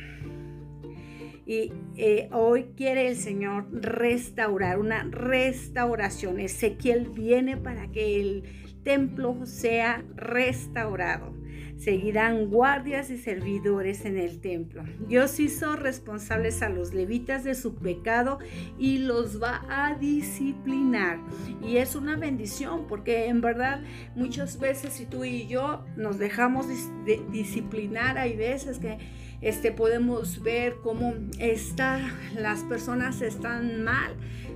Y 1.45 1.71
eh, 1.95 2.27
hoy 2.31 2.71
quiere 2.75 3.07
el 3.07 3.15
Señor 3.15 3.67
restaurar, 3.71 4.79
una 4.79 5.03
restauración. 5.03 6.39
Ezequiel 6.39 7.09
viene 7.09 7.55
para 7.55 7.91
que 7.91 8.19
el 8.19 8.43
templo 8.83 9.45
sea 9.45 10.03
restaurado. 10.15 11.33
Seguirán 11.77 12.49
guardias 12.49 13.09
y 13.09 13.17
servidores 13.17 14.05
en 14.05 14.17
el 14.17 14.39
templo. 14.39 14.83
Dios 15.07 15.39
hizo 15.39 15.75
responsables 15.75 16.61
a 16.61 16.69
los 16.69 16.93
levitas 16.93 17.43
de 17.43 17.53
su 17.53 17.75
pecado 17.75 18.39
y 18.79 18.99
los 18.99 19.43
va 19.43 19.61
a 19.69 19.93
disciplinar. 19.95 21.19
Y 21.61 21.77
es 21.77 21.95
una 21.95 22.15
bendición 22.15 22.87
porque 22.87 23.25
en 23.25 23.41
verdad 23.41 23.83
muchas 24.15 24.57
veces 24.57 24.93
si 24.93 25.05
tú 25.05 25.25
y 25.25 25.47
yo 25.47 25.83
nos 25.97 26.17
dejamos 26.17 26.65
disciplinar, 27.29 28.17
hay 28.17 28.37
veces 28.37 28.79
que 28.79 28.97
este, 29.41 29.71
podemos 29.71 30.41
ver 30.41 30.77
cómo 30.83 31.13
está, 31.39 31.99
las 32.35 32.63
personas 32.63 33.21
están 33.21 33.83
mal 33.83 34.15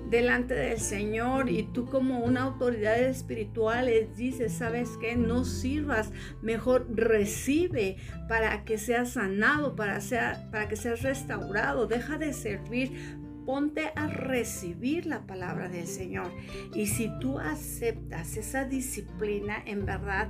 delante 0.10 0.56
del 0.56 0.80
Señor 0.80 1.50
y 1.50 1.64
tú 1.64 1.86
como 1.86 2.20
una 2.20 2.44
autoridad 2.44 3.00
espiritual 3.00 3.86
les 3.86 4.16
dices, 4.16 4.54
sabes 4.54 4.90
que 5.00 5.16
no 5.16 5.46
sirvas, 5.46 6.12
mejor 6.42 6.88
recibe 6.90 7.98
para 8.28 8.66
que 8.66 8.78
seas 8.78 9.12
sanado, 9.12 9.76
para, 9.76 10.02
sea, 10.02 10.48
para 10.52 10.68
que 10.68 10.76
seas 10.76 11.04
restaurado, 11.04 11.86
deja 11.86 12.18
de 12.18 12.34
servir 12.34 13.20
ponte 13.46 13.92
a 13.96 14.06
recibir 14.06 15.08
la 15.08 15.26
palabra 15.26 15.70
del 15.70 15.88
Señor. 15.88 16.32
Y 16.76 16.86
si 16.86 17.10
tú 17.20 17.40
aceptas 17.40 18.38
esa 18.38 18.66
disciplina, 18.66 19.64
en 19.66 19.88
verdad 19.88 20.30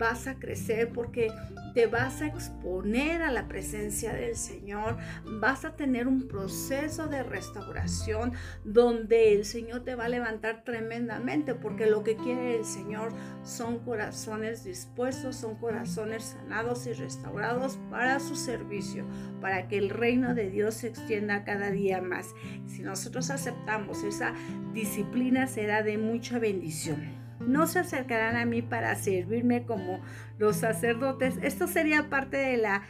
vas 0.00 0.26
a 0.26 0.36
crecer 0.36 0.90
porque 0.92 1.30
te 1.74 1.86
vas 1.86 2.22
a 2.22 2.26
exponer 2.26 3.22
a 3.22 3.30
la 3.30 3.46
presencia 3.46 4.12
del 4.14 4.34
Señor, 4.34 4.96
vas 5.24 5.64
a 5.64 5.76
tener 5.76 6.08
un 6.08 6.26
proceso 6.26 7.06
de 7.06 7.22
restauración 7.22 8.32
donde 8.64 9.34
el 9.34 9.44
Señor 9.44 9.84
te 9.84 9.94
va 9.94 10.06
a 10.06 10.08
levantar 10.08 10.64
tremendamente, 10.64 11.54
porque 11.54 11.86
lo 11.86 12.02
que 12.02 12.16
quiere 12.16 12.56
el 12.56 12.64
Señor 12.64 13.12
son 13.44 13.78
corazones 13.80 14.64
dispuestos, 14.64 15.36
son 15.36 15.56
corazones 15.56 16.24
sanados 16.24 16.86
y 16.86 16.94
restaurados 16.94 17.78
para 17.90 18.18
su 18.20 18.34
servicio, 18.34 19.04
para 19.40 19.68
que 19.68 19.76
el 19.78 19.90
reino 19.90 20.34
de 20.34 20.50
Dios 20.50 20.74
se 20.74 20.88
extienda 20.88 21.44
cada 21.44 21.70
día 21.70 22.00
más. 22.00 22.34
Si 22.66 22.82
nosotros 22.82 23.30
aceptamos 23.30 24.02
esa 24.02 24.32
disciplina 24.72 25.46
será 25.46 25.82
de 25.82 25.98
mucha 25.98 26.38
bendición 26.38 27.19
no 27.40 27.66
se 27.66 27.80
acercarán 27.80 28.36
a 28.36 28.44
mí 28.44 28.62
para 28.62 28.94
servirme 28.94 29.64
como 29.64 30.00
los 30.38 30.56
sacerdotes. 30.56 31.38
Esto 31.42 31.66
sería 31.66 32.08
parte 32.08 32.36
de 32.36 32.56
la 32.56 32.82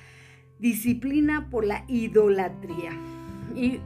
disciplina 0.59 1.49
por 1.50 1.64
la 1.64 1.85
idolatría. 1.88 2.90
Y, 3.54 3.80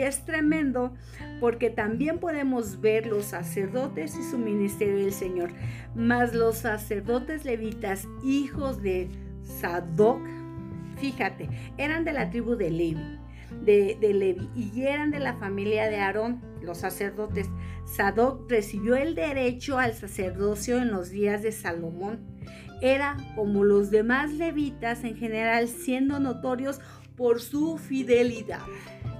es 0.00 0.24
tremendo 0.26 0.94
porque 1.40 1.70
también 1.70 2.18
podemos 2.18 2.80
ver 2.80 3.06
los 3.06 3.24
sacerdotes 3.24 4.16
y 4.16 4.22
su 4.22 4.38
ministerio 4.38 4.96
del 4.96 5.12
Señor, 5.12 5.50
más 5.94 6.34
los 6.34 6.58
sacerdotes 6.58 7.44
levitas, 7.44 8.06
hijos 8.22 8.82
de 8.82 9.08
Sadoc, 9.42 10.20
Fíjate, 11.00 11.48
eran 11.76 12.04
de 12.04 12.12
la 12.12 12.30
tribu 12.30 12.56
de 12.56 12.70
Levi. 12.70 13.18
De, 13.64 13.96
de, 13.98 14.12
Levi 14.12 14.50
y 14.54 14.82
eran 14.82 15.10
de 15.10 15.20
la 15.20 15.34
familia 15.34 15.88
de 15.88 15.96
Aarón, 15.96 16.42
los 16.62 16.78
sacerdotes. 16.78 17.48
Sadoc 17.84 18.50
recibió 18.50 18.96
el 18.96 19.14
derecho 19.14 19.78
al 19.78 19.94
sacerdocio 19.94 20.78
en 20.78 20.90
los 20.90 21.10
días 21.10 21.42
de 21.42 21.52
Salomón. 21.52 22.20
Era 22.80 23.16
como 23.34 23.64
los 23.64 23.90
demás 23.90 24.32
levitas 24.32 25.04
en 25.04 25.16
general, 25.16 25.68
siendo 25.68 26.20
notorios 26.20 26.80
por 27.16 27.40
su 27.40 27.78
fidelidad. 27.78 28.62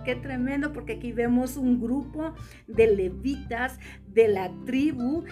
Qué 0.04 0.14
tremendo, 0.14 0.72
porque 0.72 0.94
aquí 0.94 1.12
vemos 1.12 1.56
un 1.56 1.80
grupo 1.80 2.34
de 2.66 2.94
levitas 2.94 3.78
de 4.06 4.28
la 4.28 4.50
tribu, 4.64 5.24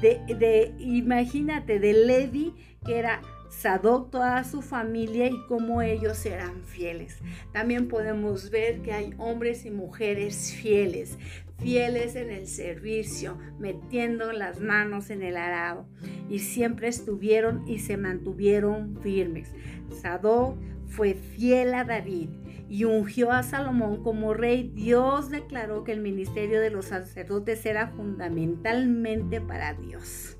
de, 0.00 0.74
imagínate, 0.78 1.80
de 1.80 1.92
Levi, 1.92 2.54
que 2.86 2.98
era 2.98 3.20
Sadoc, 3.50 4.10
toda 4.10 4.42
su 4.44 4.62
familia 4.62 5.26
y 5.26 5.38
cómo 5.48 5.82
ellos 5.82 6.24
eran 6.24 6.62
fieles. 6.64 7.18
También 7.52 7.88
podemos 7.88 8.50
ver 8.50 8.80
que 8.80 8.92
hay 8.92 9.14
hombres 9.18 9.66
y 9.66 9.70
mujeres 9.70 10.54
fieles, 10.54 11.18
fieles 11.62 12.16
en 12.16 12.30
el 12.30 12.46
servicio, 12.46 13.38
metiendo 13.58 14.32
las 14.32 14.60
manos 14.60 15.10
en 15.10 15.22
el 15.22 15.36
arado 15.36 15.86
y 16.28 16.40
siempre 16.40 16.88
estuvieron 16.88 17.66
y 17.68 17.78
se 17.78 17.96
mantuvieron 17.96 18.98
firmes. 19.00 19.54
Sadoc 20.00 20.56
fue 20.86 21.14
fiel 21.14 21.74
a 21.74 21.84
David 21.84 22.30
y 22.68 22.84
ungió 22.84 23.30
a 23.30 23.42
Salomón 23.42 24.02
como 24.02 24.34
rey. 24.34 24.72
Dios 24.74 25.30
declaró 25.30 25.84
que 25.84 25.92
el 25.92 26.00
ministerio 26.00 26.60
de 26.60 26.70
los 26.70 26.86
sacerdotes 26.86 27.64
era 27.66 27.88
fundamentalmente 27.88 29.40
para 29.40 29.74
Dios. 29.74 30.36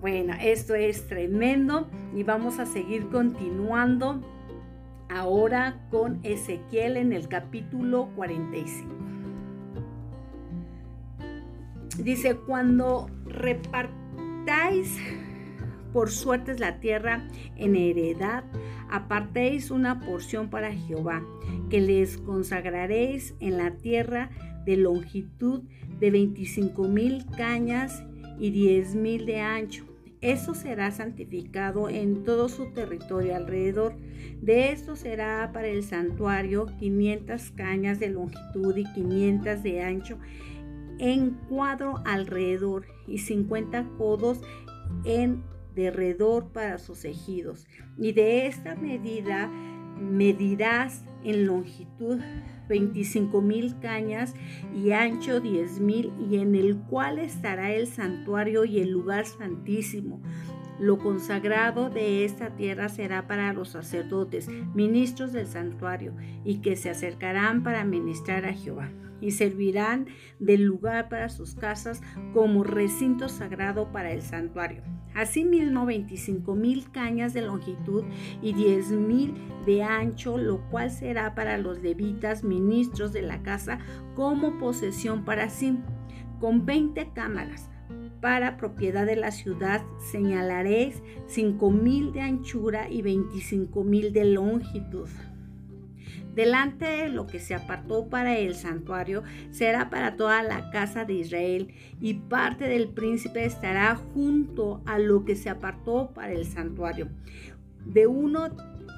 Bueno, 0.00 0.34
esto 0.40 0.74
es 0.74 1.06
tremendo 1.08 1.88
y 2.14 2.22
vamos 2.22 2.58
a 2.58 2.66
seguir 2.66 3.08
continuando 3.08 4.22
ahora 5.10 5.86
con 5.90 6.20
Ezequiel 6.22 6.96
en 6.96 7.12
el 7.12 7.28
capítulo 7.28 8.10
45. 8.14 8.97
Dice, 11.98 12.36
cuando 12.36 13.10
repartáis 13.26 14.98
por 15.92 16.10
suertes 16.10 16.60
la 16.60 16.78
tierra 16.78 17.26
en 17.56 17.74
heredad, 17.74 18.44
apartéis 18.88 19.70
una 19.70 20.00
porción 20.00 20.48
para 20.48 20.72
Jehová, 20.72 21.22
que 21.70 21.80
les 21.80 22.16
consagraréis 22.18 23.34
en 23.40 23.58
la 23.58 23.72
tierra 23.72 24.30
de 24.64 24.76
longitud 24.76 25.62
de 25.98 26.10
25 26.10 26.84
mil 26.84 27.26
cañas 27.36 28.04
y 28.38 28.50
10 28.50 28.94
mil 28.94 29.26
de 29.26 29.40
ancho. 29.40 29.84
Eso 30.20 30.54
será 30.54 30.90
santificado 30.90 31.88
en 31.88 32.24
todo 32.24 32.48
su 32.48 32.72
territorio 32.72 33.36
alrededor. 33.36 33.94
De 34.40 34.72
esto 34.72 34.96
será 34.96 35.50
para 35.52 35.68
el 35.68 35.84
santuario 35.84 36.66
500 36.78 37.50
cañas 37.52 38.00
de 38.00 38.08
longitud 38.10 38.76
y 38.76 38.84
500 38.84 39.62
de 39.62 39.82
ancho 39.82 40.18
en 40.98 41.30
cuadro 41.48 42.02
alrededor 42.04 42.86
y 43.06 43.18
50 43.18 43.88
codos 43.96 44.40
en 45.04 45.42
derredor 45.74 46.48
para 46.52 46.78
sus 46.78 47.04
ejidos. 47.04 47.66
Y 47.96 48.12
de 48.12 48.46
esta 48.46 48.74
medida 48.74 49.48
medirás 50.00 51.04
en 51.24 51.46
longitud 51.46 52.20
25 52.68 53.40
mil 53.40 53.78
cañas 53.80 54.34
y 54.74 54.92
ancho 54.92 55.40
10 55.40 55.80
mil, 55.80 56.12
y 56.30 56.36
en 56.36 56.54
el 56.54 56.76
cual 56.76 57.18
estará 57.18 57.72
el 57.72 57.86
santuario 57.86 58.64
y 58.64 58.80
el 58.80 58.90
lugar 58.90 59.26
santísimo. 59.26 60.20
Lo 60.78 60.98
consagrado 60.98 61.90
de 61.90 62.24
esta 62.24 62.54
tierra 62.54 62.88
será 62.88 63.26
para 63.26 63.52
los 63.52 63.70
sacerdotes, 63.70 64.48
ministros 64.74 65.32
del 65.32 65.46
santuario, 65.46 66.14
y 66.44 66.58
que 66.58 66.76
se 66.76 66.90
acercarán 66.90 67.62
para 67.62 67.84
ministrar 67.84 68.44
a 68.44 68.52
Jehová 68.52 68.90
y 69.20 69.32
servirán 69.32 70.06
del 70.38 70.62
lugar 70.62 71.08
para 71.08 71.28
sus 71.28 71.54
casas 71.54 72.02
como 72.32 72.64
recinto 72.64 73.28
sagrado 73.28 73.90
para 73.92 74.12
el 74.12 74.22
santuario. 74.22 74.82
Asimismo, 75.14 75.86
25 75.86 76.54
mil 76.54 76.90
cañas 76.92 77.34
de 77.34 77.42
longitud 77.42 78.04
y 78.42 78.52
10 78.52 78.92
mil 78.92 79.34
de 79.66 79.82
ancho, 79.82 80.38
lo 80.38 80.60
cual 80.70 80.90
será 80.90 81.34
para 81.34 81.58
los 81.58 81.82
levitas, 81.82 82.44
ministros 82.44 83.12
de 83.12 83.22
la 83.22 83.42
casa, 83.42 83.78
como 84.14 84.58
posesión 84.58 85.24
para 85.24 85.48
sí, 85.50 85.78
con 86.38 86.66
20 86.66 87.10
cámaras. 87.14 87.68
Para 88.20 88.56
propiedad 88.56 89.06
de 89.06 89.14
la 89.14 89.30
ciudad 89.30 89.82
señalaréis 90.10 91.02
5 91.26 91.70
mil 91.70 92.12
de 92.12 92.20
anchura 92.20 92.90
y 92.90 93.02
25 93.02 93.84
mil 93.84 94.12
de 94.12 94.24
longitud. 94.24 95.08
Delante 96.34 96.84
de 96.84 97.08
lo 97.10 97.26
que 97.26 97.38
se 97.38 97.54
apartó 97.54 98.08
para 98.08 98.36
el 98.38 98.54
santuario 98.54 99.22
será 99.50 99.88
para 99.88 100.16
toda 100.16 100.42
la 100.42 100.70
casa 100.70 101.04
de 101.04 101.14
Israel, 101.14 101.74
y 102.00 102.14
parte 102.14 102.68
del 102.68 102.88
príncipe 102.88 103.44
estará 103.44 103.94
junto 103.94 104.82
a 104.86 104.98
lo 104.98 105.24
que 105.24 105.36
se 105.36 105.50
apartó 105.50 106.10
para 106.14 106.32
el 106.32 106.44
santuario. 106.44 107.08
De 107.84 108.06
uno 108.06 108.48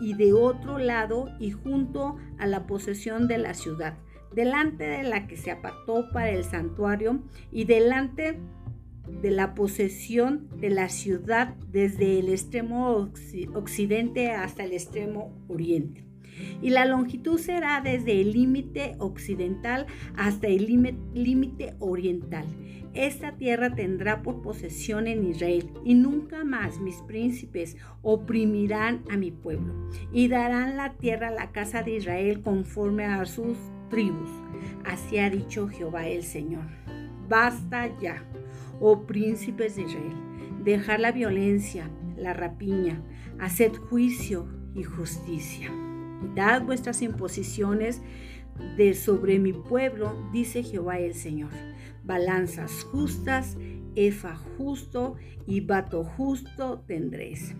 y 0.00 0.14
de 0.14 0.32
otro 0.32 0.78
lado 0.78 1.28
y 1.38 1.50
junto 1.50 2.16
a 2.38 2.46
la 2.46 2.66
posesión 2.66 3.28
de 3.28 3.38
la 3.38 3.54
ciudad, 3.54 3.98
delante 4.34 4.84
de 4.84 5.02
la 5.02 5.26
que 5.26 5.36
se 5.36 5.50
apartó 5.50 6.10
para 6.12 6.30
el 6.30 6.44
santuario 6.44 7.20
y 7.50 7.64
delante 7.64 8.32
de 8.32 8.59
la 9.22 9.54
posesión 9.54 10.48
de 10.60 10.70
la 10.70 10.88
ciudad 10.88 11.54
desde 11.70 12.18
el 12.18 12.28
extremo 12.28 13.10
occidente 13.54 14.30
hasta 14.30 14.64
el 14.64 14.72
extremo 14.72 15.32
oriente 15.48 16.10
y 16.62 16.70
la 16.70 16.84
longitud 16.84 17.38
será 17.38 17.80
desde 17.80 18.20
el 18.20 18.32
límite 18.32 18.96
occidental 18.98 19.86
hasta 20.16 20.46
el 20.46 20.66
límite 21.14 21.74
oriental. 21.78 22.46
Esta 22.92 23.36
tierra 23.36 23.74
tendrá 23.74 24.22
por 24.22 24.42
posesión 24.42 25.06
en 25.06 25.24
Israel, 25.24 25.70
y 25.84 25.94
nunca 25.94 26.42
más 26.42 26.80
mis 26.80 26.96
príncipes 27.02 27.76
oprimirán 28.02 29.04
a 29.08 29.16
mi 29.16 29.30
pueblo, 29.30 29.74
y 30.12 30.26
darán 30.26 30.76
la 30.76 30.94
tierra 30.94 31.28
a 31.28 31.32
la 31.32 31.52
casa 31.52 31.84
de 31.84 31.96
Israel 31.96 32.42
conforme 32.42 33.04
a 33.04 33.24
sus 33.26 33.56
tribus. 33.90 34.30
Así 34.84 35.18
ha 35.18 35.30
dicho 35.30 35.68
Jehová 35.68 36.08
el 36.08 36.24
Señor. 36.24 36.64
Basta 37.28 37.96
ya, 38.00 38.24
oh 38.80 39.06
príncipes 39.06 39.76
de 39.76 39.82
Israel, 39.82 40.16
dejar 40.64 41.00
la 41.00 41.12
violencia, 41.12 41.90
la 42.16 42.32
rapiña, 42.32 43.02
haced 43.38 43.72
juicio 43.74 44.48
y 44.74 44.82
justicia. 44.82 45.70
Dad 46.34 46.62
vuestras 46.62 47.02
imposiciones 47.02 48.02
de 48.76 48.94
sobre 48.94 49.38
mi 49.38 49.52
pueblo, 49.52 50.14
dice 50.32 50.62
Jehová 50.62 50.98
el 50.98 51.14
Señor. 51.14 51.50
Balanzas 52.04 52.84
justas, 52.84 53.56
efa 53.94 54.36
justo 54.56 55.16
y 55.46 55.60
vato 55.60 56.04
justo 56.04 56.84
tendréis. 56.86 57.54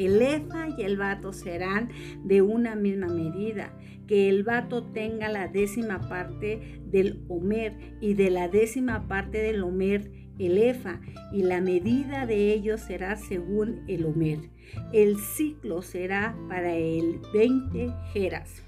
El 0.00 0.22
efa 0.22 0.68
y 0.76 0.82
el 0.82 0.96
vato 0.96 1.32
serán 1.32 1.90
de 2.24 2.42
una 2.42 2.74
misma 2.74 3.08
medida, 3.08 3.76
que 4.06 4.28
el 4.28 4.42
vato 4.42 4.82
tenga 4.82 5.28
la 5.28 5.46
décima 5.48 6.08
parte 6.08 6.80
del 6.86 7.22
homer 7.28 7.96
y 8.00 8.14
de 8.14 8.30
la 8.30 8.48
décima 8.48 9.06
parte 9.06 9.38
del 9.38 9.62
homer 9.62 10.10
el 10.38 10.56
efa, 10.56 11.00
y 11.32 11.42
la 11.42 11.60
medida 11.60 12.26
de 12.26 12.54
ellos 12.54 12.80
será 12.80 13.16
según 13.16 13.84
el 13.88 14.06
homer 14.06 14.50
el 14.92 15.18
ciclo 15.18 15.82
será 15.82 16.36
para 16.48 16.74
el 16.74 17.20
20 17.32 17.92
jeras. 18.12 18.62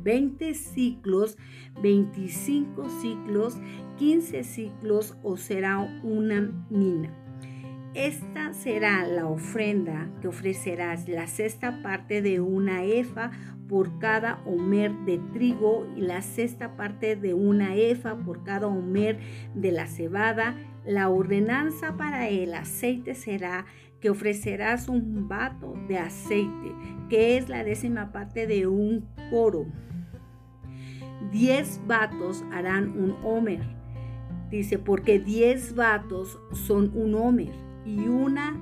20 0.00 0.54
ciclos, 0.54 1.36
25 1.82 2.88
ciclos, 3.00 3.58
15 3.98 4.44
ciclos 4.44 5.16
o 5.22 5.36
será 5.36 5.78
una 6.04 6.66
mina. 6.70 7.27
Esta 7.98 8.52
será 8.54 9.04
la 9.08 9.26
ofrenda 9.26 10.08
que 10.20 10.28
ofrecerás, 10.28 11.08
la 11.08 11.26
sexta 11.26 11.82
parte 11.82 12.22
de 12.22 12.38
una 12.38 12.84
efa 12.84 13.32
por 13.68 13.98
cada 13.98 14.40
homer 14.46 14.92
de 15.04 15.18
trigo 15.32 15.84
y 15.96 16.02
la 16.02 16.22
sexta 16.22 16.76
parte 16.76 17.16
de 17.16 17.34
una 17.34 17.74
efa 17.74 18.14
por 18.16 18.44
cada 18.44 18.68
homer 18.68 19.18
de 19.56 19.72
la 19.72 19.88
cebada. 19.88 20.54
La 20.86 21.08
ordenanza 21.08 21.96
para 21.96 22.28
el 22.28 22.54
aceite 22.54 23.16
será 23.16 23.66
que 23.98 24.10
ofrecerás 24.10 24.88
un 24.88 25.26
vato 25.26 25.74
de 25.88 25.98
aceite, 25.98 26.72
que 27.08 27.36
es 27.36 27.48
la 27.48 27.64
décima 27.64 28.12
parte 28.12 28.46
de 28.46 28.68
un 28.68 29.08
coro. 29.28 29.66
Diez 31.32 31.80
vatos 31.88 32.44
harán 32.52 32.90
un 32.90 33.16
homer. 33.24 33.62
Dice, 34.50 34.78
porque 34.78 35.18
diez 35.18 35.74
vatos 35.74 36.38
son 36.52 36.92
un 36.94 37.16
homer 37.16 37.67
y 37.84 38.08
una 38.08 38.56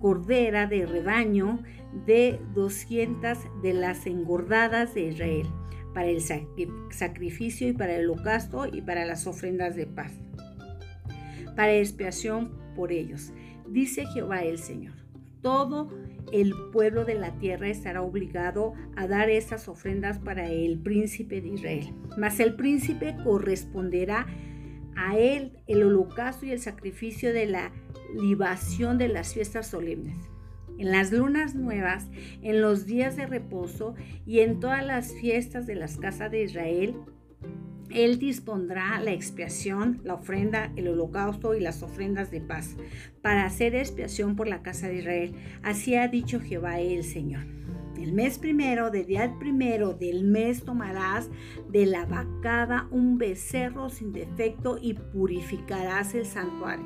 cordera 0.00 0.66
de 0.66 0.86
rebaño 0.86 1.60
de 2.06 2.40
doscientas 2.54 3.46
de 3.62 3.74
las 3.74 4.06
engordadas 4.06 4.94
de 4.94 5.08
Israel, 5.08 5.46
para 5.94 6.08
el 6.08 6.22
sacrificio 6.90 7.68
y 7.68 7.72
para 7.72 7.96
el 7.96 8.08
holocausto 8.08 8.66
y 8.66 8.80
para 8.80 9.04
las 9.04 9.26
ofrendas 9.26 9.76
de 9.76 9.86
paz, 9.86 10.12
para 11.54 11.72
expiación 11.74 12.50
por 12.74 12.92
ellos 12.92 13.32
dice 13.72 14.06
Jehová 14.06 14.42
el 14.42 14.58
Señor. 14.58 14.94
Todo 15.40 15.88
el 16.32 16.54
pueblo 16.72 17.04
de 17.04 17.14
la 17.14 17.36
tierra 17.38 17.68
estará 17.68 18.02
obligado 18.02 18.74
a 18.96 19.08
dar 19.08 19.28
estas 19.28 19.68
ofrendas 19.68 20.18
para 20.18 20.48
el 20.48 20.78
príncipe 20.78 21.40
de 21.40 21.48
Israel. 21.48 21.94
Mas 22.16 22.38
el 22.38 22.54
príncipe 22.54 23.16
corresponderá 23.24 24.26
a 24.96 25.16
él 25.16 25.58
el 25.66 25.82
holocausto 25.82 26.46
y 26.46 26.50
el 26.50 26.60
sacrificio 26.60 27.32
de 27.32 27.46
la 27.46 27.72
libación 28.14 28.98
de 28.98 29.08
las 29.08 29.34
fiestas 29.34 29.66
solemnes. 29.66 30.16
En 30.78 30.90
las 30.90 31.12
lunas 31.12 31.54
nuevas, 31.54 32.08
en 32.42 32.60
los 32.60 32.86
días 32.86 33.16
de 33.16 33.26
reposo 33.26 33.94
y 34.26 34.40
en 34.40 34.58
todas 34.58 34.84
las 34.84 35.12
fiestas 35.12 35.66
de 35.66 35.74
las 35.74 35.96
casas 35.96 36.30
de 36.30 36.42
Israel, 36.44 36.96
él 37.90 38.18
dispondrá 38.18 38.98
la 39.00 39.12
expiación, 39.12 40.00
la 40.02 40.14
ofrenda, 40.14 40.72
el 40.76 40.88
holocausto 40.88 41.54
y 41.54 41.60
las 41.60 41.82
ofrendas 41.82 42.30
de 42.30 42.40
paz 42.40 42.76
para 43.20 43.44
hacer 43.44 43.74
expiación 43.74 44.34
por 44.34 44.48
la 44.48 44.62
casa 44.62 44.88
de 44.88 44.98
Israel. 44.98 45.34
Así 45.62 45.94
ha 45.94 46.08
dicho 46.08 46.40
Jehová 46.40 46.80
el 46.80 47.04
Señor. 47.04 47.61
El 48.02 48.14
mes 48.14 48.36
primero, 48.36 48.90
de 48.90 49.04
día 49.04 49.32
primero 49.38 49.94
del 49.94 50.24
mes 50.24 50.64
tomarás 50.64 51.30
de 51.70 51.86
la 51.86 52.04
vacada 52.04 52.88
un 52.90 53.16
becerro 53.16 53.90
sin 53.90 54.12
defecto 54.12 54.76
y 54.76 54.94
purificarás 54.94 56.12
el 56.16 56.26
santuario. 56.26 56.84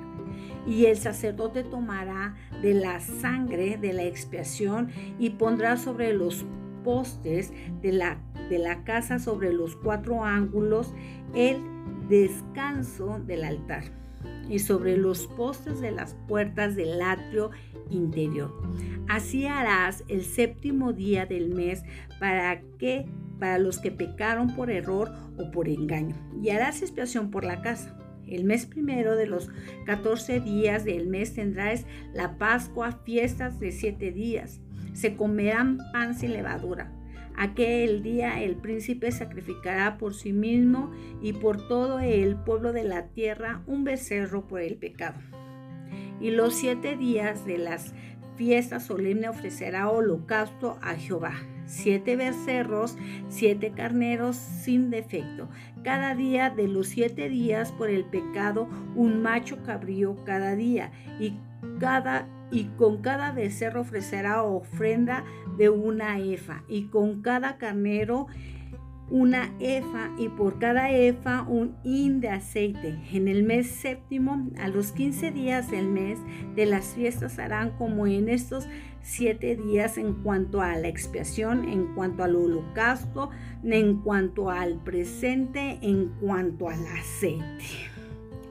Y 0.66 0.84
el 0.84 0.98
sacerdote 0.98 1.64
tomará 1.64 2.34
de 2.60 2.74
la 2.74 3.00
sangre 3.00 3.78
de 3.78 3.94
la 3.94 4.04
expiación 4.04 4.90
y 5.18 5.30
pondrá 5.30 5.78
sobre 5.78 6.12
los 6.12 6.44
postes 6.84 7.50
de 7.80 7.92
la, 7.92 8.20
de 8.50 8.58
la 8.58 8.84
casa 8.84 9.18
sobre 9.18 9.54
los 9.54 9.74
cuatro 9.74 10.22
ángulos 10.22 10.92
el 11.34 11.62
descanso 12.10 13.20
del 13.20 13.44
altar 13.44 13.84
y 14.48 14.58
sobre 14.58 14.96
los 14.96 15.26
postes 15.26 15.80
de 15.80 15.90
las 15.90 16.14
puertas 16.28 16.76
del 16.76 17.00
atrio 17.00 17.50
interior. 17.90 18.52
Así 19.08 19.46
harás 19.46 20.04
el 20.08 20.24
séptimo 20.24 20.92
día 20.92 21.26
del 21.26 21.48
mes 21.48 21.82
para 22.18 22.60
que 22.78 23.06
para 23.38 23.58
los 23.58 23.78
que 23.78 23.90
pecaron 23.90 24.56
por 24.56 24.70
error 24.70 25.12
o 25.36 25.50
por 25.50 25.68
engaño, 25.68 26.16
y 26.42 26.48
harás 26.48 26.80
expiación 26.80 27.30
por 27.30 27.44
la 27.44 27.60
casa. 27.60 27.94
El 28.26 28.44
mes 28.44 28.64
primero 28.64 29.14
de 29.14 29.26
los 29.26 29.50
14 29.84 30.40
días 30.40 30.84
del 30.84 31.06
mes 31.06 31.34
tendrás 31.34 31.84
la 32.14 32.38
Pascua, 32.38 33.00
fiestas 33.04 33.60
de 33.60 33.72
siete 33.72 34.10
días 34.10 34.60
se 34.96 35.14
comerán 35.14 35.78
pan 35.92 36.14
sin 36.14 36.32
levadura. 36.32 36.90
Aquel 37.36 38.02
día 38.02 38.42
el 38.42 38.56
príncipe 38.56 39.12
sacrificará 39.12 39.98
por 39.98 40.14
sí 40.14 40.32
mismo 40.32 40.90
y 41.20 41.34
por 41.34 41.68
todo 41.68 42.00
el 42.00 42.36
pueblo 42.36 42.72
de 42.72 42.84
la 42.84 43.08
tierra 43.08 43.62
un 43.66 43.84
becerro 43.84 44.48
por 44.48 44.60
el 44.62 44.76
pecado. 44.76 45.18
Y 46.20 46.30
los 46.30 46.54
siete 46.54 46.96
días 46.96 47.44
de 47.44 47.58
las 47.58 47.94
fiestas 48.36 48.84
solemnes 48.86 49.30
ofrecerá 49.30 49.90
holocausto 49.90 50.78
a 50.82 50.94
Jehová. 50.94 51.34
Siete 51.66 52.16
becerros, 52.16 52.96
siete 53.28 53.72
carneros 53.72 54.36
sin 54.36 54.90
defecto. 54.90 55.48
Cada 55.82 56.14
día 56.14 56.50
de 56.50 56.68
los 56.68 56.88
siete 56.88 57.28
días 57.28 57.72
por 57.72 57.90
el 57.90 58.04
pecado, 58.04 58.68
un 58.94 59.20
macho 59.20 59.62
cabrío 59.64 60.16
cada 60.24 60.54
día. 60.54 60.92
Y 61.18 61.34
cada 61.80 62.28
y 62.50 62.64
con 62.76 63.02
cada 63.02 63.32
becerro 63.32 63.80
ofrecerá 63.80 64.42
ofrenda 64.42 65.24
de 65.56 65.68
una 65.68 66.18
efa, 66.18 66.62
y 66.68 66.84
con 66.84 67.22
cada 67.22 67.58
carnero 67.58 68.26
una 69.08 69.52
efa, 69.60 70.10
y 70.18 70.28
por 70.28 70.58
cada 70.58 70.90
efa 70.90 71.42
un 71.42 71.76
hin 71.84 72.20
de 72.20 72.30
aceite. 72.30 72.98
En 73.12 73.28
el 73.28 73.44
mes 73.44 73.68
séptimo, 73.68 74.48
a 74.58 74.68
los 74.68 74.92
quince 74.92 75.30
días 75.30 75.70
del 75.70 75.88
mes 75.88 76.18
de 76.54 76.66
las 76.66 76.94
fiestas 76.94 77.38
harán 77.38 77.70
como 77.78 78.06
en 78.06 78.28
estos 78.28 78.66
siete 79.02 79.54
días 79.54 79.98
en 79.98 80.14
cuanto 80.14 80.60
a 80.60 80.74
la 80.76 80.88
expiación, 80.88 81.68
en 81.68 81.94
cuanto 81.94 82.24
al 82.24 82.34
holocausto, 82.34 83.30
en 83.62 83.98
cuanto 83.98 84.50
al 84.50 84.82
presente, 84.82 85.78
en 85.82 86.08
cuanto 86.20 86.68
al 86.68 86.84
aceite 86.86 87.95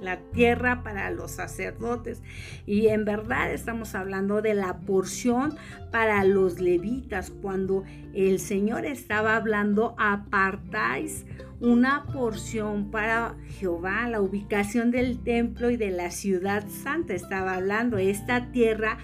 la 0.06 0.20
tierra 0.32 0.84
para 0.84 1.10
los 1.12 1.32
sacerdotes. 1.32 2.22
Y 2.66 2.88
en 2.88 3.04
verdad 3.04 3.52
estamos 3.52 3.96
hablando 3.96 4.42
de 4.42 4.54
la 4.54 4.78
porción 4.78 5.58
para 5.92 6.24
los 6.24 6.60
levitas. 6.60 7.32
Cuando 7.32 7.84
el 8.14 8.40
Señor 8.40 8.86
estaba 8.86 9.36
hablando, 9.36 9.96
apartáis 9.98 11.26
una 11.60 12.06
porción 12.14 12.92
para 12.92 13.36
Jehová, 13.60 14.08
la 14.08 14.22
ubicación 14.22 14.92
del 14.92 15.24
templo 15.24 15.70
y 15.70 15.78
de 15.78 15.92
la 15.92 16.12
ciudad 16.12 16.66
santa. 16.70 17.14
Estaba 17.14 17.56
hablando, 17.56 17.98
esta 17.98 18.52
tierra 18.52 18.98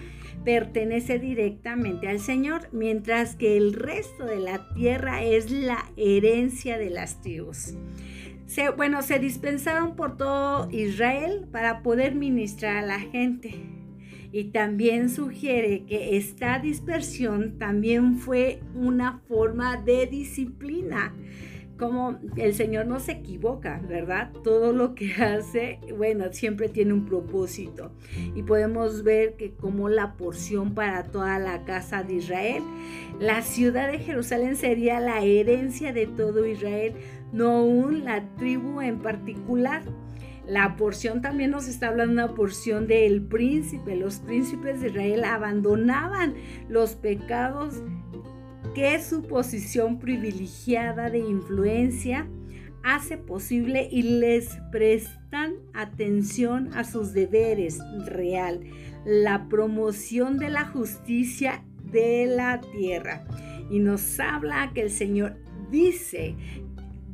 pertenece 0.44 1.18
directamente 1.18 2.08
al 2.08 2.18
Señor, 2.18 2.68
mientras 2.72 3.36
que 3.36 3.56
el 3.56 3.74
resto 3.74 4.24
de 4.24 4.40
la 4.40 4.68
tierra 4.74 5.22
es 5.22 5.50
la 5.50 5.84
herencia 5.96 6.78
de 6.78 6.90
las 6.90 7.20
tribus 7.20 7.74
bueno, 8.76 9.02
se 9.02 9.18
dispensaron 9.18 9.96
por 9.96 10.16
todo 10.16 10.68
Israel 10.70 11.46
para 11.50 11.82
poder 11.82 12.14
ministrar 12.14 12.76
a 12.76 12.86
la 12.86 13.00
gente. 13.00 13.54
Y 14.32 14.44
también 14.44 15.10
sugiere 15.10 15.84
que 15.84 16.16
esta 16.16 16.58
dispersión 16.58 17.58
también 17.58 18.16
fue 18.16 18.60
una 18.74 19.20
forma 19.28 19.76
de 19.76 20.06
disciplina 20.06 21.12
como 21.82 22.20
el 22.36 22.54
Señor 22.54 22.86
no 22.86 23.00
se 23.00 23.10
equivoca, 23.10 23.80
¿verdad? 23.88 24.30
Todo 24.44 24.72
lo 24.72 24.94
que 24.94 25.12
hace, 25.14 25.80
bueno, 25.98 26.26
siempre 26.30 26.68
tiene 26.68 26.92
un 26.92 27.06
propósito. 27.06 27.90
Y 28.36 28.44
podemos 28.44 29.02
ver 29.02 29.34
que 29.34 29.50
como 29.50 29.88
la 29.88 30.14
porción 30.14 30.74
para 30.74 31.02
toda 31.02 31.40
la 31.40 31.64
casa 31.64 32.04
de 32.04 32.14
Israel, 32.14 32.62
la 33.18 33.42
ciudad 33.42 33.90
de 33.90 33.98
Jerusalén 33.98 34.54
sería 34.54 35.00
la 35.00 35.24
herencia 35.24 35.92
de 35.92 36.06
todo 36.06 36.46
Israel, 36.46 36.94
no 37.32 37.64
un 37.64 38.04
la 38.04 38.24
tribu 38.36 38.80
en 38.80 38.98
particular. 39.00 39.82
La 40.46 40.76
porción 40.76 41.22
también 41.22 41.50
nos 41.50 41.68
está 41.68 41.88
hablando 41.88 42.12
una 42.12 42.34
porción 42.34 42.86
del 42.86 43.22
príncipe. 43.22 43.96
Los 43.96 44.18
príncipes 44.20 44.80
de 44.80 44.88
Israel 44.88 45.24
abandonaban 45.24 46.34
los 46.68 46.94
pecados 46.94 47.82
que 48.74 49.00
su 49.02 49.22
posición 49.22 49.98
privilegiada 49.98 51.10
de 51.10 51.18
influencia 51.18 52.26
hace 52.82 53.16
posible 53.16 53.88
y 53.90 54.02
les 54.02 54.58
prestan 54.70 55.54
atención 55.72 56.72
a 56.74 56.84
sus 56.84 57.12
deberes 57.12 57.78
real, 58.06 58.60
la 59.04 59.48
promoción 59.48 60.38
de 60.38 60.48
la 60.48 60.66
justicia 60.66 61.62
de 61.92 62.26
la 62.26 62.60
tierra. 62.60 63.24
Y 63.70 63.78
nos 63.78 64.18
habla 64.18 64.72
que 64.74 64.82
el 64.82 64.90
Señor 64.90 65.36
dice, 65.70 66.34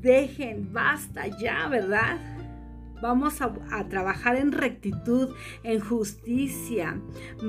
dejen, 0.00 0.72
basta 0.72 1.26
ya, 1.38 1.68
¿verdad? 1.68 2.18
Vamos 3.00 3.40
a, 3.40 3.52
trabajar 3.88 4.34
en 4.34 4.50
rectitud, 4.50 5.30
en 5.62 5.78
justicia, 5.78 7.00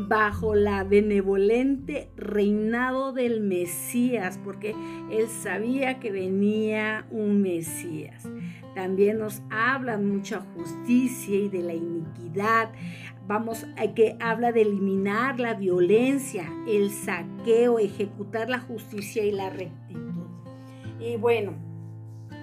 bajo 0.08 0.54
la 0.54 0.84
benevolente 0.84 2.12
reinado 2.16 3.14
del 3.14 3.42
Mesías, 3.42 4.40
porque 4.44 4.76
él 5.10 5.28
sabía 5.28 6.00
que 6.00 6.12
venía 6.12 7.08
un 7.10 7.42
Mesías. 7.42 8.28
También 8.76 9.18
nos 9.18 9.42
habla 9.50 9.98
mucha 9.98 10.42
justicia 10.56 11.36
y 11.36 11.50
de 11.50 11.64
la 11.64 11.74
iniquidad. 11.74 12.72
Vamos 13.28 13.66
a 13.76 13.94
que 13.96 14.18
habla 14.20 14.52
de 14.52 14.62
eliminar 14.62 15.40
la 15.40 15.56
violencia, 15.56 16.48
el 16.68 16.92
saqueo, 16.92 17.80
ejecutar 17.80 18.50
la 18.50 18.60
justicia 18.60 19.24
y 19.26 19.32
la 19.32 19.50
rectitud. 19.50 20.28
Y 21.00 21.18
bueno, 21.18 21.69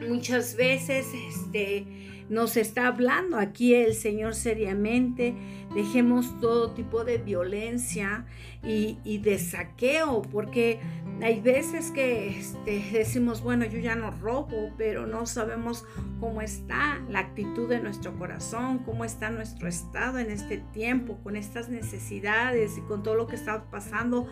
muchas 0.08 0.56
veces 0.56 1.06
este 1.28 1.86
nos 2.28 2.56
está 2.56 2.88
hablando 2.88 3.38
aquí 3.38 3.74
el 3.74 3.94
Señor 3.94 4.34
seriamente. 4.34 5.34
Dejemos 5.74 6.40
todo 6.40 6.72
tipo 6.72 7.04
de 7.04 7.18
violencia 7.18 8.26
y, 8.66 9.18
de 9.18 9.38
saqueo, 9.38 10.22
porque 10.22 10.80
hay 11.22 11.40
veces 11.40 11.90
que 11.92 12.38
este, 12.38 12.82
decimos, 12.92 13.40
bueno, 13.40 13.64
yo 13.64 13.78
ya 13.78 13.94
no 13.94 14.10
robo, 14.10 14.72
pero 14.76 15.06
no 15.06 15.24
sabemos 15.26 15.84
cómo 16.20 16.42
está 16.42 17.00
la 17.08 17.20
actitud 17.20 17.68
de 17.68 17.80
nuestro 17.80 18.18
corazón, 18.18 18.78
cómo 18.80 19.04
está 19.04 19.30
nuestro 19.30 19.68
estado 19.68 20.18
en 20.18 20.30
este 20.30 20.58
tiempo, 20.58 21.18
con 21.22 21.36
estas 21.36 21.68
necesidades 21.68 22.76
y 22.76 22.80
con 22.82 23.02
todo 23.02 23.14
lo 23.14 23.26
que 23.28 23.36
está 23.36 23.70
pasando, 23.70 24.26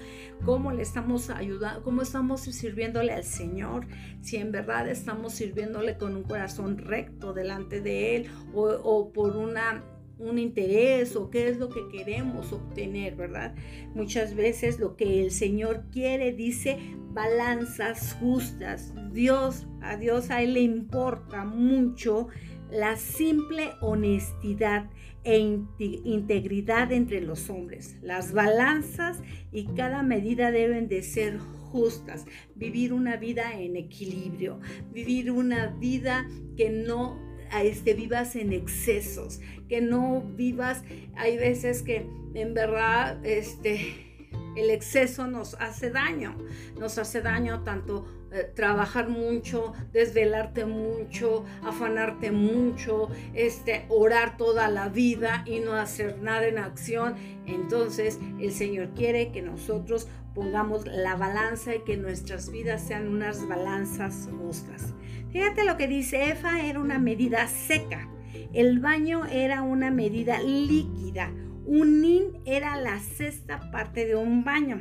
cómo 0.44 0.72
le 0.72 0.82
estamos 0.82 1.30
ayudando, 1.30 1.82
cómo 1.82 2.02
estamos 2.02 2.40
sirviéndole 2.42 3.12
al 3.12 3.24
Señor, 3.24 3.86
si 4.20 4.36
en 4.36 4.50
verdad 4.50 4.88
estamos 4.88 5.34
sirviéndole 5.34 5.96
con 5.96 6.16
un 6.16 6.24
corazón 6.24 6.78
recto 6.78 7.32
delante 7.32 7.80
de 7.80 8.16
Él 8.16 8.30
o, 8.52 8.64
o 8.64 9.12
por 9.12 9.36
una 9.36 9.84
un 10.24 10.38
interés 10.38 11.16
o 11.16 11.30
qué 11.30 11.48
es 11.48 11.58
lo 11.58 11.68
que 11.68 11.88
queremos 11.88 12.52
obtener, 12.52 13.16
¿verdad? 13.16 13.54
Muchas 13.94 14.34
veces 14.34 14.78
lo 14.78 14.96
que 14.96 15.22
el 15.22 15.30
Señor 15.30 15.84
quiere 15.92 16.32
dice 16.32 16.78
balanzas 17.12 18.16
justas. 18.20 18.92
Dios, 19.12 19.66
a 19.80 19.96
Dios 19.96 20.30
a 20.30 20.42
Él 20.42 20.54
le 20.54 20.60
importa 20.60 21.44
mucho 21.44 22.28
la 22.70 22.96
simple 22.96 23.72
honestidad 23.80 24.90
e 25.22 25.38
integridad 26.04 26.92
entre 26.92 27.20
los 27.20 27.48
hombres. 27.48 27.96
Las 28.02 28.32
balanzas 28.32 29.22
y 29.52 29.66
cada 29.74 30.02
medida 30.02 30.50
deben 30.50 30.88
de 30.88 31.02
ser 31.02 31.38
justas, 31.38 32.26
vivir 32.54 32.92
una 32.92 33.16
vida 33.16 33.58
en 33.58 33.76
equilibrio, 33.76 34.60
vivir 34.92 35.30
una 35.30 35.68
vida 35.68 36.28
que 36.56 36.70
no 36.70 37.33
este, 37.62 37.94
vivas 37.94 38.36
en 38.36 38.52
excesos, 38.52 39.40
que 39.68 39.80
no 39.80 40.22
vivas, 40.22 40.82
hay 41.16 41.36
veces 41.36 41.82
que 41.82 42.06
en 42.34 42.54
verdad 42.54 43.24
este, 43.24 44.04
el 44.56 44.70
exceso 44.70 45.26
nos 45.26 45.54
hace 45.54 45.90
daño, 45.90 46.36
nos 46.78 46.98
hace 46.98 47.20
daño 47.20 47.62
tanto 47.64 48.06
eh, 48.32 48.50
trabajar 48.54 49.08
mucho, 49.08 49.72
desvelarte 49.92 50.64
mucho, 50.64 51.44
afanarte 51.62 52.32
mucho, 52.32 53.08
este, 53.32 53.86
orar 53.88 54.36
toda 54.36 54.68
la 54.68 54.88
vida 54.88 55.44
y 55.46 55.60
no 55.60 55.74
hacer 55.74 56.20
nada 56.20 56.46
en 56.46 56.58
acción. 56.58 57.14
Entonces 57.46 58.18
el 58.40 58.52
Señor 58.52 58.90
quiere 58.94 59.30
que 59.30 59.42
nosotros 59.42 60.08
pongamos 60.34 60.84
la 60.86 61.14
balanza 61.14 61.76
y 61.76 61.84
que 61.84 61.96
nuestras 61.96 62.50
vidas 62.50 62.86
sean 62.86 63.08
unas 63.08 63.46
balanzas 63.46 64.28
justas. 64.38 64.94
Fíjate 65.34 65.64
lo 65.64 65.76
que 65.76 65.88
dice, 65.88 66.30
EFA 66.30 66.64
era 66.64 66.78
una 66.78 67.00
medida 67.00 67.48
seca, 67.48 68.08
el 68.52 68.78
baño 68.78 69.26
era 69.26 69.62
una 69.62 69.90
medida 69.90 70.40
líquida, 70.40 71.32
un 71.66 72.02
nin 72.02 72.38
era 72.44 72.76
la 72.76 73.00
sexta 73.00 73.68
parte 73.72 74.06
de 74.06 74.14
un 74.14 74.44
baño. 74.44 74.80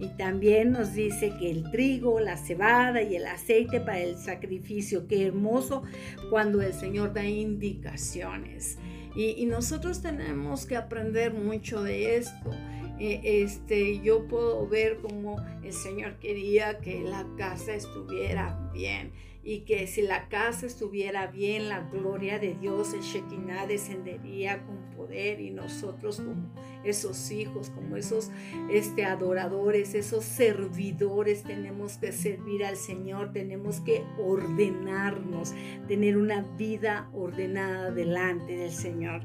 Y 0.00 0.08
también 0.18 0.72
nos 0.72 0.94
dice 0.94 1.34
que 1.38 1.52
el 1.52 1.70
trigo, 1.70 2.18
la 2.18 2.36
cebada 2.36 3.00
y 3.02 3.14
el 3.14 3.26
aceite 3.26 3.80
para 3.80 4.00
el 4.00 4.16
sacrificio, 4.16 5.06
qué 5.06 5.24
hermoso 5.24 5.84
cuando 6.30 6.60
el 6.60 6.74
Señor 6.74 7.12
da 7.12 7.24
indicaciones. 7.24 8.78
Y, 9.14 9.46
nosotros 9.46 10.02
tenemos 10.02 10.66
que 10.66 10.76
aprender 10.76 11.32
mucho 11.32 11.84
de 11.84 12.16
esto. 12.16 12.50
Eh, 12.98 13.42
este, 13.42 14.00
yo 14.00 14.28
puedo 14.28 14.66
ver 14.68 14.98
cómo 15.02 15.36
el 15.62 15.72
Señor 15.72 16.18
quería 16.20 16.78
que 16.78 17.00
la 17.00 17.26
casa 17.36 17.74
estuviera 17.74 18.70
bien 18.72 19.12
y 19.44 19.60
que 19.60 19.86
si 19.86 20.00
la 20.00 20.28
casa 20.28 20.64
estuviera 20.66 21.26
bien, 21.26 21.68
la 21.68 21.80
gloria 21.80 22.38
de 22.38 22.54
Dios, 22.54 22.94
el 22.94 23.02
Shekinah 23.02 23.66
descendería 23.66 24.64
con 24.64 24.76
poder 24.96 25.40
y 25.40 25.50
nosotros 25.50 26.16
como 26.16 26.50
esos 26.82 27.30
hijos, 27.30 27.68
como 27.70 27.96
esos 27.96 28.30
este, 28.70 29.04
adoradores, 29.04 29.94
esos 29.94 30.24
servidores, 30.24 31.42
tenemos 31.42 31.98
que 31.98 32.12
servir 32.12 32.64
al 32.64 32.76
Señor, 32.76 33.32
tenemos 33.32 33.80
que 33.80 34.02
ordenarnos, 34.18 35.52
tener 35.88 36.16
una 36.16 36.40
vida 36.56 37.10
ordenada 37.12 37.90
delante 37.90 38.56
del 38.56 38.72
Señor. 38.72 39.22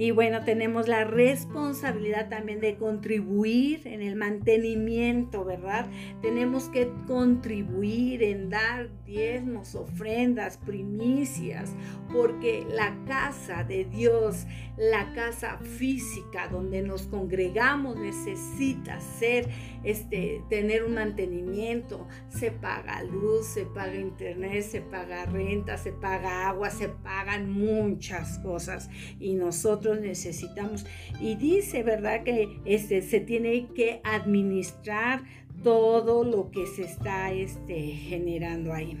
Y 0.00 0.12
bueno, 0.12 0.42
tenemos 0.46 0.88
la 0.88 1.04
responsabilidad 1.04 2.30
también 2.30 2.58
de 2.58 2.76
contribuir 2.76 3.86
en 3.86 4.00
el 4.00 4.16
mantenimiento, 4.16 5.44
¿verdad? 5.44 5.90
Tenemos 6.22 6.70
que 6.70 6.90
contribuir 7.06 8.22
en 8.22 8.48
dar 8.48 8.88
diezmos, 9.04 9.74
ofrendas, 9.74 10.56
primicias, 10.56 11.74
porque 12.10 12.64
la 12.70 12.96
casa 13.06 13.62
de 13.62 13.84
Dios, 13.84 14.46
la 14.78 15.12
casa 15.12 15.58
física 15.58 16.48
donde 16.48 16.80
nos 16.80 17.02
congregamos 17.02 17.96
necesita 17.98 19.00
ser, 19.00 19.50
este, 19.84 20.42
tener 20.48 20.82
un 20.84 20.94
mantenimiento. 20.94 22.08
Se 22.30 22.50
paga 22.50 23.02
luz, 23.02 23.44
se 23.44 23.66
paga 23.66 23.96
internet, 23.96 24.62
se 24.62 24.80
paga 24.80 25.26
renta, 25.26 25.76
se 25.76 25.92
paga 25.92 26.48
agua, 26.48 26.70
se 26.70 26.88
pagan 26.88 27.50
muchas 27.50 28.38
cosas 28.38 28.88
y 29.18 29.34
nosotros 29.34 29.89
necesitamos. 29.94 30.86
Y 31.20 31.34
dice, 31.36 31.82
¿verdad? 31.82 32.22
Que 32.24 32.48
este, 32.64 33.02
se 33.02 33.20
tiene 33.20 33.68
que 33.74 34.00
administrar 34.04 35.22
todo 35.62 36.24
lo 36.24 36.50
que 36.50 36.66
se 36.66 36.84
está 36.84 37.32
este, 37.32 37.80
generando 37.80 38.72
ahí. 38.72 38.96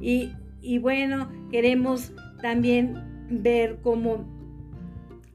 Y, 0.00 0.32
y 0.60 0.78
bueno, 0.78 1.30
queremos 1.50 2.12
también 2.40 3.28
ver 3.30 3.78
cómo 3.82 4.41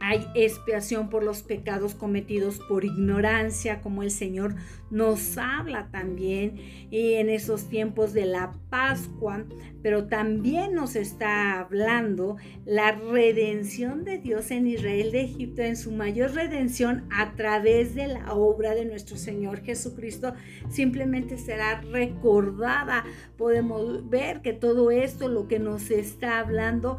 hay 0.08 0.26
expiación 0.36 1.10
por 1.10 1.22
los 1.22 1.42
pecados 1.44 1.94
cometidos 1.94 2.60
por 2.60 2.86
ignorancia, 2.86 3.82
como 3.82 4.04
el 4.04 4.12
Señor 4.12 4.56
nos 4.90 5.38
habla 5.38 5.90
también 5.92 6.56
y 6.90 7.16
en 7.16 7.30
esos 7.30 7.68
tiempos 7.68 8.14
de 8.14 8.26
la 8.26 8.54
Pascua, 8.70 9.44
pero 9.84 10.06
también 10.06 10.74
nos 10.74 10.96
está 10.96 11.60
hablando 11.60 12.38
la 12.66 12.94
redención 12.94 14.06
de 14.06 14.18
Dios 14.18 14.50
en 14.52 14.68
Israel 14.68 15.12
de 15.12 15.24
Egipto, 15.24 15.62
en 15.62 15.76
su 15.76 15.92
mayor 15.92 16.32
redención 16.32 17.04
a 17.12 17.34
través 17.34 17.94
de 17.94 18.08
la 18.08 18.34
obra 18.34 18.76
de 18.76 18.86
nuestro 18.86 19.18
Señor 19.18 19.62
Jesucristo, 19.62 20.34
simplemente 20.70 21.38
será 21.38 21.82
recordada. 21.82 23.04
Podemos 23.36 24.10
ver 24.10 24.42
que 24.42 24.54
todo 24.54 24.90
esto, 24.90 25.28
lo 25.28 25.50
que 25.50 25.60
nos 25.60 25.92
está 25.92 26.40
hablando, 26.40 26.98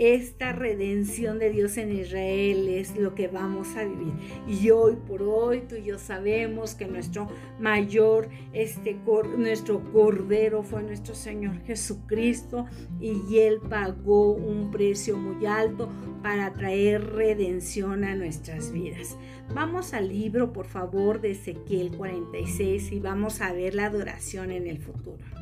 esta 0.00 0.52
redención 0.52 1.38
de 1.38 1.50
Dios 1.50 1.76
en 1.76 1.92
Israel 1.92 2.70
es 2.70 2.96
lo 2.96 3.14
que 3.14 3.28
vamos 3.28 3.76
a 3.76 3.84
vivir. 3.84 4.14
Y 4.48 4.70
hoy 4.70 4.96
por 4.96 5.20
hoy 5.20 5.60
tú 5.68 5.74
y 5.74 5.82
yo 5.82 5.98
sabemos 5.98 6.74
que 6.74 6.86
nuestro 6.86 7.28
mayor, 7.58 8.30
este, 8.54 8.96
nuestro 9.36 9.82
cordero 9.92 10.62
fue 10.62 10.82
nuestro 10.82 11.14
Señor 11.14 11.60
Jesucristo 11.66 12.64
y 12.98 13.40
Él 13.40 13.60
pagó 13.68 14.32
un 14.32 14.70
precio 14.70 15.18
muy 15.18 15.44
alto 15.44 15.90
para 16.22 16.54
traer 16.54 17.04
redención 17.04 18.02
a 18.04 18.14
nuestras 18.14 18.72
vidas. 18.72 19.18
Vamos 19.54 19.92
al 19.92 20.08
libro, 20.08 20.54
por 20.54 20.66
favor, 20.66 21.20
de 21.20 21.32
Ezequiel 21.32 21.94
46 21.94 22.90
y 22.90 23.00
vamos 23.00 23.42
a 23.42 23.52
ver 23.52 23.74
la 23.74 23.84
adoración 23.84 24.50
en 24.50 24.66
el 24.66 24.78
futuro. 24.78 25.39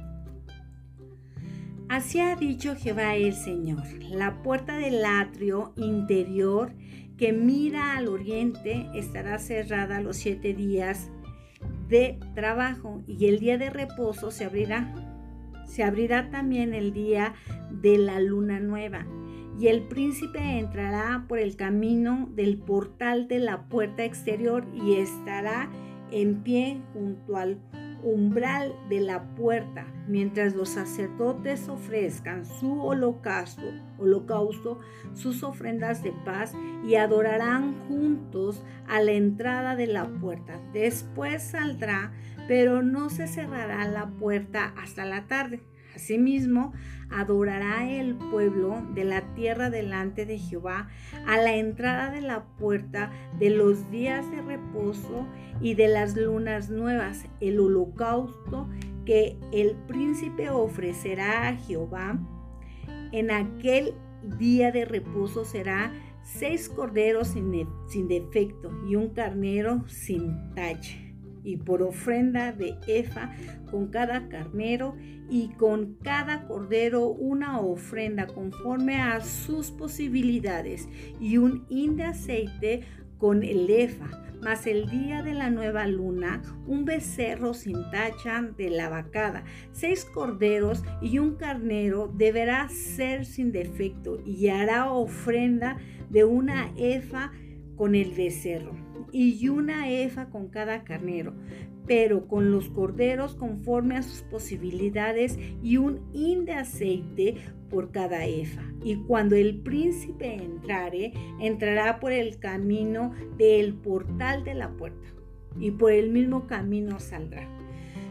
Así 1.88 2.20
ha 2.20 2.36
dicho 2.36 2.76
Jehová 2.76 3.16
el 3.16 3.32
Señor, 3.32 3.82
la 4.10 4.42
puerta 4.42 4.76
del 4.76 5.02
atrio 5.06 5.72
interior 5.76 6.72
que 7.16 7.32
mira 7.32 7.96
al 7.96 8.08
oriente 8.08 8.86
estará 8.94 9.38
cerrada 9.38 10.00
los 10.02 10.18
siete 10.18 10.52
días 10.52 11.10
de 11.88 12.18
trabajo 12.34 13.02
y 13.06 13.26
el 13.26 13.38
día 13.38 13.56
de 13.56 13.70
reposo 13.70 14.30
se 14.30 14.44
abrirá. 14.44 14.94
Se 15.66 15.82
abrirá 15.82 16.28
también 16.28 16.74
el 16.74 16.92
día 16.92 17.32
de 17.70 17.96
la 17.96 18.20
luna 18.20 18.60
nueva 18.60 19.06
y 19.58 19.68
el 19.68 19.82
príncipe 19.88 20.58
entrará 20.58 21.24
por 21.26 21.38
el 21.38 21.56
camino 21.56 22.28
del 22.34 22.58
portal 22.58 23.28
de 23.28 23.38
la 23.38 23.62
puerta 23.62 24.04
exterior 24.04 24.66
y 24.74 24.96
estará 24.96 25.70
en 26.10 26.42
pie 26.42 26.82
junto 26.92 27.36
al 27.36 27.58
umbral 28.02 28.74
de 28.88 29.00
la 29.00 29.34
puerta, 29.34 29.86
mientras 30.06 30.54
los 30.54 30.70
sacerdotes 30.70 31.68
ofrezcan 31.68 32.44
su 32.44 32.82
holocausto, 32.82 33.62
holocausto, 33.98 34.78
sus 35.14 35.42
ofrendas 35.42 36.02
de 36.02 36.12
paz 36.24 36.54
y 36.86 36.94
adorarán 36.94 37.74
juntos 37.88 38.64
a 38.86 39.00
la 39.00 39.12
entrada 39.12 39.76
de 39.76 39.86
la 39.86 40.06
puerta. 40.06 40.60
Después 40.72 41.42
saldrá, 41.42 42.12
pero 42.46 42.82
no 42.82 43.10
se 43.10 43.26
cerrará 43.26 43.86
la 43.88 44.06
puerta 44.06 44.72
hasta 44.76 45.04
la 45.04 45.26
tarde. 45.26 45.67
Asimismo, 45.94 46.72
adorará 47.10 47.90
el 47.90 48.14
pueblo 48.14 48.82
de 48.94 49.04
la 49.04 49.34
tierra 49.34 49.70
delante 49.70 50.26
de 50.26 50.38
Jehová 50.38 50.88
a 51.26 51.38
la 51.38 51.56
entrada 51.56 52.10
de 52.10 52.20
la 52.20 52.44
puerta 52.58 53.10
de 53.38 53.50
los 53.50 53.90
días 53.90 54.30
de 54.30 54.42
reposo 54.42 55.26
y 55.60 55.74
de 55.74 55.88
las 55.88 56.16
lunas 56.16 56.70
nuevas, 56.70 57.24
el 57.40 57.58
holocausto 57.60 58.68
que 59.04 59.38
el 59.52 59.74
príncipe 59.86 60.50
ofrecerá 60.50 61.48
a 61.48 61.56
Jehová. 61.56 62.18
En 63.12 63.30
aquel 63.30 63.94
día 64.38 64.70
de 64.70 64.84
reposo 64.84 65.44
será 65.44 65.92
seis 66.22 66.68
corderos 66.68 67.28
sin, 67.28 67.66
sin 67.88 68.08
defecto 68.08 68.70
y 68.86 68.96
un 68.96 69.08
carnero 69.14 69.84
sin 69.88 70.54
tacha 70.54 71.07
y 71.44 71.56
por 71.56 71.82
ofrenda 71.82 72.52
de 72.52 72.74
efa 72.86 73.30
con 73.70 73.88
cada 73.88 74.28
carnero 74.28 74.96
y 75.30 75.48
con 75.50 75.94
cada 76.02 76.46
cordero 76.46 77.08
una 77.08 77.60
ofrenda 77.60 78.26
conforme 78.26 78.96
a 78.96 79.20
sus 79.20 79.70
posibilidades 79.70 80.88
y 81.20 81.38
un 81.38 81.66
hin 81.68 81.96
de 81.96 82.04
aceite 82.04 82.82
con 83.18 83.42
el 83.42 83.68
efa, 83.68 84.08
mas 84.40 84.66
el 84.66 84.88
día 84.88 85.22
de 85.22 85.34
la 85.34 85.50
nueva 85.50 85.86
luna 85.86 86.42
un 86.66 86.84
becerro 86.84 87.52
sin 87.52 87.90
tacha 87.90 88.42
de 88.56 88.70
la 88.70 88.88
vacada, 88.88 89.44
seis 89.72 90.04
corderos 90.04 90.84
y 91.02 91.18
un 91.18 91.34
carnero 91.34 92.12
deberá 92.14 92.68
ser 92.68 93.26
sin 93.26 93.52
defecto 93.52 94.20
y 94.24 94.48
hará 94.48 94.90
ofrenda 94.90 95.78
de 96.08 96.24
una 96.24 96.72
efa 96.76 97.32
con 97.76 97.94
el 97.94 98.12
becerro 98.12 98.87
y 99.12 99.48
una 99.48 99.90
efa 99.90 100.30
con 100.30 100.48
cada 100.48 100.84
carnero. 100.84 101.34
pero 101.86 102.28
con 102.28 102.52
los 102.52 102.68
corderos 102.68 103.34
conforme 103.34 103.96
a 103.96 104.02
sus 104.02 104.20
posibilidades 104.20 105.38
y 105.62 105.78
un 105.78 106.00
hin 106.12 106.44
de 106.44 106.52
aceite 106.52 107.36
por 107.70 107.90
cada 107.90 108.26
efa. 108.26 108.62
Y 108.84 108.96
cuando 108.96 109.36
el 109.36 109.60
príncipe 109.60 110.34
entrare, 110.34 111.12
entrará 111.40 111.98
por 111.98 112.12
el 112.12 112.38
camino 112.38 113.12
del 113.38 113.74
portal 113.74 114.44
de 114.44 114.54
la 114.54 114.68
puerta, 114.70 115.08
y 115.58 115.70
por 115.70 115.92
el 115.92 116.10
mismo 116.10 116.46
camino 116.46 117.00
saldrá. 117.00 117.48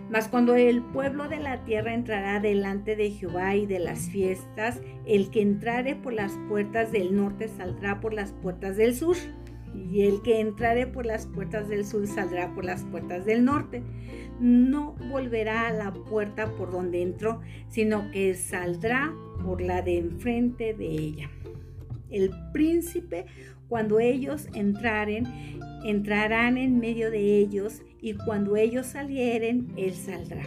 Mas 0.09 0.27
cuando 0.27 0.55
el 0.55 0.81
pueblo 0.81 1.27
de 1.27 1.39
la 1.39 1.63
tierra 1.65 1.93
entrará 1.93 2.39
delante 2.39 2.95
de 2.95 3.11
Jehová 3.11 3.55
y 3.55 3.65
de 3.65 3.79
las 3.79 4.09
fiestas, 4.09 4.81
el 5.05 5.29
que 5.29 5.41
entrare 5.41 5.95
por 5.95 6.13
las 6.13 6.31
puertas 6.47 6.91
del 6.91 7.15
norte 7.15 7.47
saldrá 7.47 7.99
por 7.99 8.13
las 8.13 8.31
puertas 8.31 8.77
del 8.77 8.95
sur 8.95 9.17
y 9.77 10.03
el 10.03 10.21
que 10.21 10.39
entrare 10.39 10.87
por 10.87 11.05
las 11.05 11.27
puertas 11.27 11.69
del 11.69 11.85
sur 11.85 12.07
saldrá 12.07 12.53
por 12.53 12.65
las 12.65 12.83
puertas 12.83 13.25
del 13.25 13.45
norte. 13.45 13.83
No 14.39 14.93
volverá 15.09 15.67
a 15.67 15.73
la 15.73 15.93
puerta 15.93 16.51
por 16.55 16.71
donde 16.71 17.01
entró, 17.01 17.41
sino 17.69 18.11
que 18.11 18.33
saldrá 18.35 19.13
por 19.43 19.61
la 19.61 19.81
de 19.81 19.97
enfrente 19.97 20.73
de 20.73 20.87
ella. 20.87 21.29
El 22.09 22.31
príncipe, 22.53 23.25
cuando 23.67 23.99
ellos 23.99 24.47
entraren, 24.53 25.25
entrarán 25.83 26.57
en 26.57 26.79
medio 26.79 27.11
de 27.11 27.37
ellos, 27.37 27.81
y 28.01 28.13
cuando 28.13 28.55
ellos 28.55 28.87
salieren, 28.87 29.67
él 29.75 29.93
saldrá. 29.93 30.43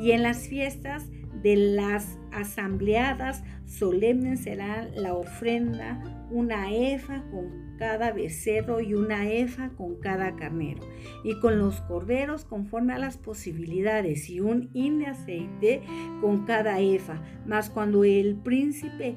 Y 0.00 0.12
en 0.12 0.22
las 0.22 0.48
fiestas 0.48 1.08
de 1.42 1.56
las 1.56 2.18
asambleadas 2.30 3.42
solemnes 3.66 4.40
será 4.40 4.88
la 4.94 5.14
ofrenda, 5.14 6.02
una 6.30 6.72
efa 6.72 7.22
con 7.30 7.67
cada 7.78 8.12
becerro 8.12 8.80
y 8.80 8.94
una 8.94 9.30
efa 9.30 9.70
con 9.70 9.96
cada 9.96 10.36
carnero, 10.36 10.82
y 11.24 11.38
con 11.40 11.58
los 11.58 11.80
corderos 11.82 12.44
conforme 12.44 12.92
a 12.92 12.98
las 12.98 13.16
posibilidades, 13.16 14.28
y 14.28 14.40
un 14.40 14.68
hin 14.74 14.98
de 14.98 15.06
aceite 15.06 15.82
con 16.20 16.44
cada 16.44 16.80
efa. 16.80 17.22
Mas 17.46 17.70
cuando 17.70 18.04
el 18.04 18.36
príncipe 18.36 19.16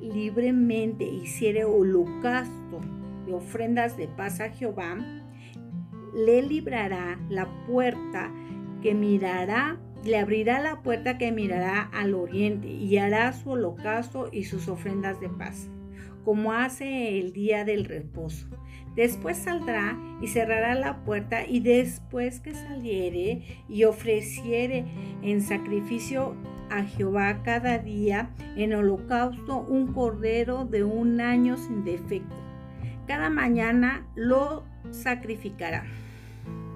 libremente 0.00 1.04
hiciere 1.04 1.64
holocausto 1.64 2.80
de 3.26 3.34
ofrendas 3.34 3.96
de 3.96 4.08
paz 4.08 4.40
a 4.40 4.50
Jehová, 4.50 4.98
le 6.14 6.42
librará 6.42 7.18
la 7.28 7.48
puerta 7.66 8.32
que 8.82 8.94
mirará 8.94 9.78
le 10.04 10.18
abrirá 10.18 10.60
la 10.60 10.82
puerta 10.82 11.18
que 11.18 11.32
mirará 11.32 11.82
al 11.82 12.14
oriente 12.14 12.68
y 12.68 12.96
hará 12.98 13.32
su 13.32 13.50
holocausto 13.50 14.28
y 14.32 14.44
sus 14.44 14.68
ofrendas 14.68 15.20
de 15.20 15.28
paz, 15.28 15.68
como 16.24 16.52
hace 16.52 17.18
el 17.18 17.32
día 17.32 17.64
del 17.64 17.84
reposo. 17.84 18.46
Después 18.96 19.38
saldrá 19.38 19.96
y 20.20 20.28
cerrará 20.28 20.74
la 20.74 21.04
puerta 21.04 21.46
y 21.46 21.60
después 21.60 22.40
que 22.40 22.54
saliere 22.54 23.42
y 23.68 23.84
ofreciere 23.84 24.84
en 25.22 25.40
sacrificio 25.40 26.34
a 26.70 26.84
Jehová 26.84 27.42
cada 27.42 27.78
día 27.78 28.30
en 28.56 28.74
holocausto 28.74 29.58
un 29.58 29.92
cordero 29.92 30.64
de 30.64 30.84
un 30.84 31.20
año 31.20 31.56
sin 31.56 31.84
defecto. 31.84 32.36
Cada 33.06 33.30
mañana 33.30 34.06
lo 34.14 34.64
sacrificará 34.90 35.84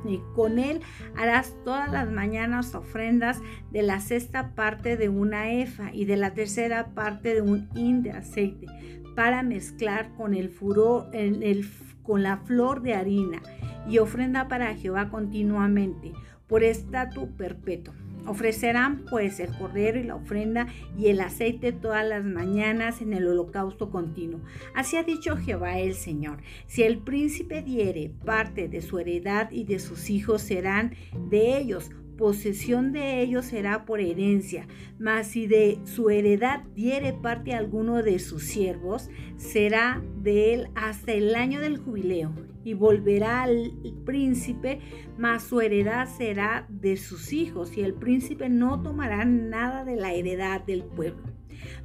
y 0.07 0.21
con 0.35 0.59
él 0.59 0.81
harás 1.17 1.55
todas 1.65 1.91
las 1.91 2.11
mañanas 2.11 2.75
ofrendas 2.75 3.41
de 3.71 3.83
la 3.83 4.01
sexta 4.01 4.55
parte 4.55 4.97
de 4.97 5.09
una 5.09 5.53
efa 5.53 5.93
y 5.93 6.05
de 6.05 6.17
la 6.17 6.35
tercera 6.35 6.89
parte 6.95 7.35
de 7.35 7.43
un 7.43 7.69
hin 7.75 8.03
de 8.03 8.13
aceite 8.13 8.67
para 9.15 9.43
mezclar 9.43 10.15
con 10.17 10.35
el 10.35 10.49
furor, 10.49 11.09
el, 11.13 11.67
con 12.03 12.23
la 12.23 12.39
flor 12.39 12.83
de 12.83 12.95
harina 12.95 13.43
y 13.89 13.99
ofrenda 13.99 14.49
para 14.49 14.75
Jehová 14.75 15.09
continuamente 15.09 16.13
por 16.47 16.63
estatuto 16.63 17.37
perpetuo. 17.37 17.95
Ofrecerán 18.27 19.05
pues 19.11 19.39
el 19.39 19.55
cordero 19.55 20.01
y 20.01 20.05
la 20.05 20.17
ofrenda 20.17 20.67
y 20.97 21.09
el 21.09 21.21
aceite 21.21 21.73
todas 21.73 22.07
las 22.07 22.25
mañanas 22.25 23.03
en 23.03 23.13
el 23.13 23.27
holocausto 23.27 23.91
continuo. 23.91 24.41
Así 24.75 24.97
ha 24.97 25.03
dicho 25.03 25.37
Jehová 25.37 25.79
el 25.79 25.95
Señor. 25.95 26.39
Si 26.67 26.83
el 26.85 26.99
príncipe 26.99 27.63
diere 27.63 28.11
parte 28.25 28.69
de 28.69 28.81
su 28.81 28.99
heredad 28.99 29.51
y 29.51 29.65
de 29.65 29.79
sus 29.79 30.09
hijos 30.09 30.41
serán 30.41 30.95
de 31.29 31.59
ellos, 31.59 31.91
posesión 32.17 32.93
de 32.93 33.21
ellos 33.21 33.47
será 33.47 33.85
por 33.85 34.01
herencia, 34.01 34.67
mas 34.99 35.29
si 35.29 35.47
de 35.47 35.79
su 35.85 36.11
heredad 36.11 36.63
diere 36.75 37.13
parte 37.13 37.55
a 37.55 37.59
alguno 37.59 38.03
de 38.03 38.19
sus 38.19 38.45
siervos, 38.45 39.11
será 39.37 40.03
de 40.23 40.55
él 40.55 40.69
hasta 40.75 41.13
el 41.13 41.35
año 41.35 41.61
del 41.61 41.79
jubileo, 41.79 42.33
y 42.65 42.75
volverá 42.75 43.43
al 43.43 43.73
príncipe, 44.05 44.81
mas 45.19 45.45
su 45.45 45.61
heredad 45.61 46.09
será 46.09 46.67
de 46.69 46.97
sus 46.97 47.33
hijos, 47.33 47.77
y 47.77 47.83
el 47.83 47.95
príncipe 47.95 48.49
no 48.49 48.83
tomará 48.83 49.25
nada 49.25 49.85
de 49.85 49.97
la 49.97 50.13
heredad 50.13 50.63
del 50.63 50.85
pueblo. 50.85 51.25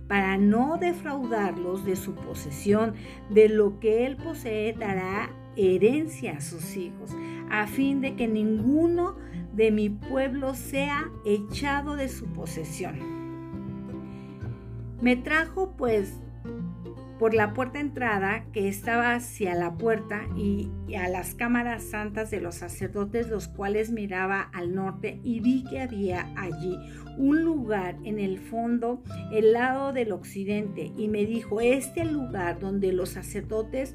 Para 0.07 0.37
no 0.37 0.77
defraudarlos 0.77 1.85
de 1.85 1.95
su 1.95 2.15
posesión, 2.15 2.93
de 3.29 3.49
lo 3.49 3.79
que 3.79 4.05
él 4.05 4.17
posee 4.17 4.73
dará 4.73 5.29
herencia 5.55 6.37
a 6.37 6.41
sus 6.41 6.75
hijos, 6.77 7.11
a 7.49 7.67
fin 7.67 8.01
de 8.01 8.15
que 8.15 8.27
ninguno 8.27 9.17
de 9.59 9.71
mi 9.71 9.89
pueblo 9.89 10.55
sea 10.55 11.11
echado 11.25 11.97
de 11.97 12.07
su 12.07 12.27
posesión. 12.27 12.97
Me 15.01 15.17
trajo 15.17 15.75
pues 15.75 16.13
por 17.19 17.33
la 17.33 17.53
puerta 17.53 17.81
entrada 17.81 18.45
que 18.53 18.69
estaba 18.69 19.13
hacia 19.13 19.53
la 19.55 19.73
puerta 19.73 20.21
y, 20.37 20.71
a 20.97 21.09
las 21.09 21.35
cámaras 21.35 21.83
santas 21.83 22.31
de 22.31 22.39
los 22.39 22.55
sacerdotes, 22.55 23.27
los 23.27 23.49
cuales 23.49 23.91
miraba 23.91 24.49
al 24.53 24.73
norte, 24.73 25.19
y 25.23 25.41
vi 25.41 25.65
que 25.65 25.81
había 25.81 26.31
allí 26.37 26.77
un 27.17 27.43
lugar 27.43 27.97
en 28.05 28.17
el 28.17 28.39
fondo, 28.39 29.03
el 29.33 29.51
lado 29.51 29.91
del 29.91 30.13
occidente, 30.13 30.93
y 30.95 31.09
me 31.09 31.25
dijo, 31.25 31.59
este 31.59 32.05
lugar 32.05 32.59
donde 32.59 32.93
los 32.93 33.09
sacerdotes 33.09 33.93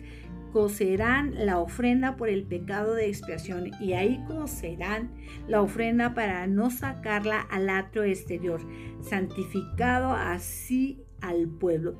cocerán 0.55 1.35
la 1.47 1.59
ofrenda 1.59 2.15
por 2.15 2.29
el 2.29 2.45
pecado 2.45 2.95
de 2.95 3.09
expiación 3.09 3.73
y 3.81 3.95
ahí 3.95 4.25
cocerán 4.29 5.11
la 5.49 5.61
ofrenda 5.61 6.15
para 6.15 6.47
no 6.47 6.71
sacarla 6.71 7.41
al 7.41 7.69
atrio 7.69 8.05
exterior, 8.05 8.61
santificado 9.01 10.13
así 10.13 11.03
al 11.21 11.49
pueblo. 11.49 11.97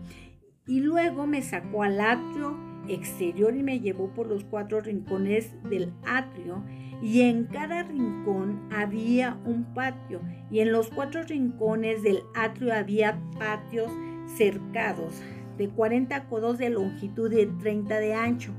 Y 0.69 0.79
luego 0.79 1.27
me 1.27 1.43
sacó 1.43 1.83
al 1.83 2.01
atrio 2.01 2.57
exterior 2.87 3.57
y 3.57 3.65
me 3.65 3.81
llevó 3.81 4.15
por 4.15 4.29
los 4.29 4.45
cuatro 4.45 4.81
rincones 4.81 5.51
del 5.65 5.93
atrio 6.07 6.65
y 7.03 7.23
en 7.23 7.47
cada 7.47 7.83
rincón 7.83 8.69
había 8.73 9.37
un 9.45 9.75
patio 9.75 10.21
y 10.49 10.61
en 10.61 10.71
los 10.71 10.91
cuatro 10.91 11.25
rincones 11.25 12.05
del 12.05 12.21
atrio 12.37 12.73
había 12.73 13.19
patios 13.37 13.91
cercados 14.37 15.21
de 15.57 15.69
40 15.69 16.29
codos 16.29 16.59
de 16.59 16.71
longitud 16.71 17.33
y 17.33 17.47
30 17.47 17.99
de 17.99 18.15
ancho, 18.15 18.53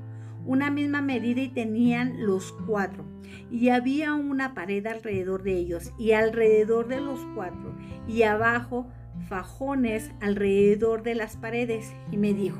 una 0.45 0.69
misma 0.69 1.01
medida 1.01 1.41
y 1.41 1.49
tenían 1.49 2.25
los 2.25 2.53
cuatro. 2.67 3.05
Y 3.51 3.69
había 3.69 4.13
una 4.13 4.53
pared 4.53 4.85
alrededor 4.85 5.43
de 5.43 5.57
ellos 5.57 5.91
y 5.97 6.11
alrededor 6.11 6.87
de 6.87 7.01
los 7.01 7.19
cuatro 7.33 7.75
y 8.07 8.23
abajo 8.23 8.87
fajones 9.27 10.11
alrededor 10.21 11.03
de 11.03 11.15
las 11.15 11.37
paredes. 11.37 11.91
Y 12.11 12.17
me 12.17 12.33
dijo, 12.33 12.59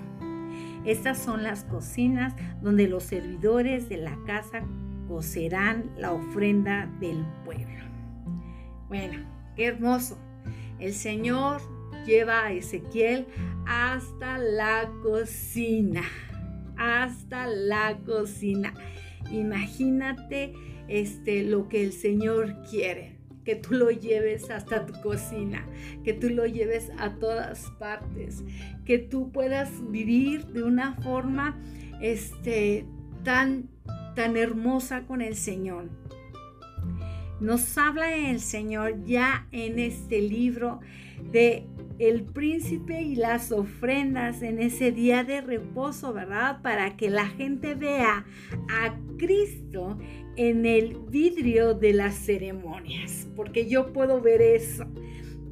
estas 0.85 1.17
son 1.17 1.43
las 1.43 1.63
cocinas 1.63 2.33
donde 2.61 2.87
los 2.87 3.03
servidores 3.03 3.89
de 3.89 3.97
la 3.97 4.17
casa 4.25 4.63
cocerán 5.07 5.91
la 5.97 6.11
ofrenda 6.11 6.91
del 6.99 7.25
pueblo. 7.43 7.85
Bueno, 8.87 9.19
qué 9.55 9.67
hermoso. 9.67 10.17
El 10.79 10.93
Señor 10.93 11.61
lleva 12.05 12.45
a 12.45 12.51
Ezequiel 12.53 13.25
hasta 13.65 14.37
la 14.37 14.91
cocina, 15.01 16.03
hasta 16.77 17.47
la 17.47 17.97
cocina. 18.05 18.73
Imagínate 19.31 20.53
este 20.87 21.43
lo 21.43 21.67
que 21.67 21.83
el 21.83 21.91
Señor 21.91 22.61
quiere, 22.69 23.17
que 23.43 23.55
tú 23.55 23.73
lo 23.73 23.89
lleves 23.89 24.49
hasta 24.49 24.85
tu 24.85 24.93
cocina, 25.01 25.65
que 26.03 26.13
tú 26.13 26.29
lo 26.29 26.45
lleves 26.45 26.91
a 26.97 27.15
todas 27.15 27.71
partes, 27.79 28.43
que 28.85 28.99
tú 28.99 29.31
puedas 29.31 29.69
vivir 29.91 30.45
de 30.47 30.63
una 30.63 30.95
forma 30.95 31.59
este 32.01 32.85
tan 33.23 33.69
tan 34.15 34.37
hermosa 34.37 35.05
con 35.05 35.21
el 35.21 35.35
Señor. 35.35 35.89
Nos 37.39 37.77
habla 37.77 38.15
el 38.15 38.39
Señor 38.39 39.03
ya 39.03 39.47
en 39.51 39.77
este 39.77 40.21
libro 40.21 40.80
de 41.32 41.67
el 41.99 42.23
príncipe 42.23 43.01
y 43.01 43.15
las 43.15 43.51
ofrendas 43.51 44.41
en 44.41 44.61
ese 44.61 44.91
día 44.91 45.23
de 45.23 45.41
reposo, 45.41 46.13
¿verdad? 46.13 46.61
Para 46.61 46.97
que 46.97 47.09
la 47.09 47.27
gente 47.27 47.75
vea 47.75 48.25
a 48.69 48.99
Cristo 49.17 49.97
en 50.35 50.65
el 50.65 50.97
vidrio 51.09 51.73
de 51.73 51.93
las 51.93 52.15
ceremonias, 52.15 53.27
porque 53.35 53.67
yo 53.67 53.93
puedo 53.93 54.21
ver 54.21 54.41
eso 54.41 54.85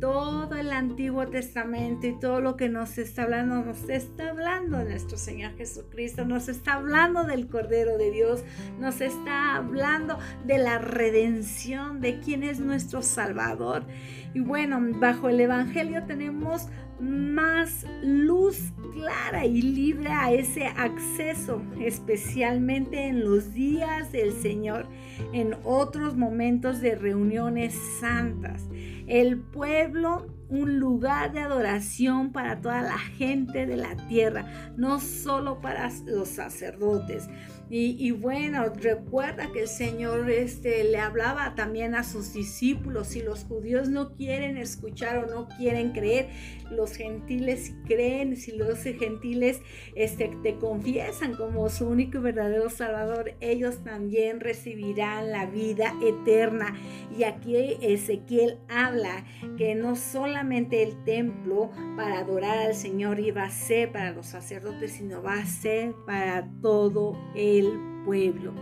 todo 0.03 0.57
el 0.57 0.73
Antiguo 0.73 1.27
Testamento 1.27 2.05
y 2.07 2.19
todo 2.19 2.41
lo 2.41 2.57
que 2.57 2.67
nos 2.67 2.97
está 2.97 3.23
hablando, 3.23 3.63
nos 3.63 3.87
está 3.87 4.31
hablando 4.31 4.79
de 4.79 4.83
nuestro 4.89 5.17
Señor 5.17 5.55
Jesucristo, 5.55 6.25
nos 6.25 6.49
está 6.49 6.73
hablando 6.73 7.23
del 7.23 7.47
Cordero 7.47 7.97
de 7.97 8.11
Dios, 8.11 8.43
nos 8.81 8.99
está 8.99 9.55
hablando 9.55 10.19
de 10.43 10.57
la 10.57 10.77
redención, 10.77 12.01
de 12.01 12.19
quién 12.19 12.43
es 12.43 12.59
nuestro 12.59 13.01
Salvador. 13.01 13.85
Y 14.33 14.41
bueno, 14.41 14.81
bajo 14.99 15.29
el 15.29 15.39
Evangelio 15.39 16.03
tenemos 16.03 16.67
más 16.99 17.85
luz 18.01 18.71
clara 18.93 19.45
y 19.45 19.61
libre 19.61 20.09
a 20.09 20.31
ese 20.31 20.65
acceso, 20.67 21.61
especialmente 21.79 23.07
en 23.07 23.23
los 23.23 23.53
días 23.53 24.11
del 24.11 24.33
Señor, 24.33 24.87
en 25.31 25.55
otros 25.63 26.15
momentos 26.15 26.81
de 26.81 26.95
reuniones 26.95 27.73
santas. 27.99 28.67
El 29.07 29.39
pueblo, 29.39 30.27
un 30.53 30.79
lugar 30.79 31.31
de 31.33 31.39
adoración 31.39 32.31
para 32.31 32.61
toda 32.61 32.81
la 32.81 32.99
gente 32.99 33.65
de 33.65 33.75
la 33.75 33.95
tierra, 34.07 34.45
no 34.77 34.99
solo 34.99 35.59
para 35.61 35.89
los 36.05 36.29
sacerdotes. 36.29 37.27
Y, 37.75 38.11
bueno, 38.11 38.65
recuerda 38.69 39.51
que 39.51 39.61
el 39.61 39.67
Señor 39.67 40.29
este, 40.29 40.83
le 40.83 40.99
hablaba 40.99 41.55
también 41.55 41.95
a 41.95 42.03
sus 42.03 42.31
discípulos. 42.31 43.07
Si 43.07 43.23
los 43.23 43.45
judíos 43.45 43.89
no 43.89 44.11
quieren 44.11 44.57
escuchar 44.57 45.17
o 45.17 45.25
no 45.25 45.47
quieren 45.47 45.91
creer, 45.91 46.29
los 46.69 46.95
gentiles 46.95 47.73
creen. 47.87 48.37
Si 48.37 48.51
los 48.51 48.83
gentiles 48.83 49.59
este, 49.95 50.37
te 50.43 50.57
confiesan 50.57 51.35
como 51.35 51.67
su 51.69 51.87
único 51.87 52.19
y 52.19 52.21
verdadero 52.21 52.69
Salvador, 52.69 53.33
ellos 53.39 53.83
también 53.83 54.39
recibirán 54.39 55.31
la 55.31 55.47
vida 55.47 55.95
eterna. 56.03 56.75
Y 57.17 57.23
aquí 57.23 57.55
Ezequiel 57.81 58.59
habla 58.69 59.25
que 59.57 59.73
no 59.73 59.95
solamente 59.95 60.42
el 60.51 61.03
templo 61.03 61.71
para 61.95 62.19
adorar 62.19 62.57
al 62.57 62.75
Señor 62.75 63.19
iba 63.19 63.43
a 63.43 63.49
ser 63.49 63.91
para 63.91 64.11
los 64.11 64.27
sacerdotes, 64.27 64.91
sino 64.93 65.23
va 65.23 65.35
a 65.35 65.45
ser 65.45 65.93
para 66.05 66.49
todo 66.61 67.17
el 67.35 67.79
pueblo. 68.05 68.53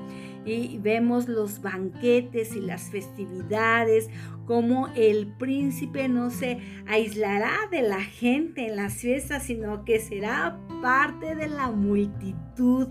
Y 0.45 0.79
vemos 0.79 1.27
los 1.27 1.61
banquetes 1.61 2.55
y 2.55 2.61
las 2.61 2.89
festividades, 2.89 4.09
como 4.45 4.87
el 4.95 5.27
príncipe 5.37 6.07
no 6.07 6.29
se 6.29 6.59
aislará 6.87 7.53
de 7.69 7.83
la 7.83 8.01
gente 8.01 8.67
en 8.67 8.75
las 8.75 8.95
fiestas, 8.95 9.43
sino 9.43 9.85
que 9.85 9.99
será 9.99 10.59
parte 10.81 11.35
de 11.35 11.47
la 11.47 11.71
multitud 11.71 12.87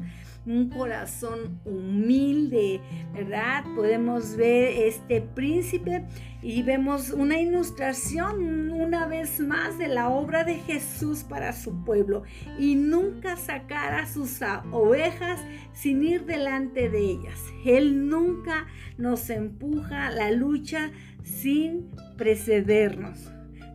un 0.47 0.68
corazón 0.70 1.61
humilde, 1.64 2.80
¿verdad? 3.12 3.64
Podemos 3.76 4.36
ver 4.36 4.86
este 4.86 5.20
príncipe 5.20 6.05
y 6.43 6.62
vemos 6.62 7.11
una 7.11 7.38
ilustración 7.38 8.70
una 8.70 9.07
vez 9.07 9.41
más 9.41 9.78
de 9.78 9.88
la 9.88 10.09
obra 10.09 10.45
de 10.45 10.57
Jesús 10.57 11.24
para 11.24 11.53
su 11.53 11.84
pueblo 11.84 12.22
y 12.59 12.74
nunca 12.74 13.36
sacar 13.36 13.95
a 13.95 14.07
sus 14.07 14.41
ovejas 14.70 15.41
sin 15.72 16.03
ir 16.03 16.24
delante 16.24 16.88
de 16.88 16.99
ellas. 16.99 17.38
Él 17.64 18.09
nunca 18.09 18.66
nos 18.97 19.28
empuja 19.30 20.07
a 20.07 20.11
la 20.11 20.30
lucha 20.30 20.91
sin 21.22 21.91
precedernos. 22.16 23.30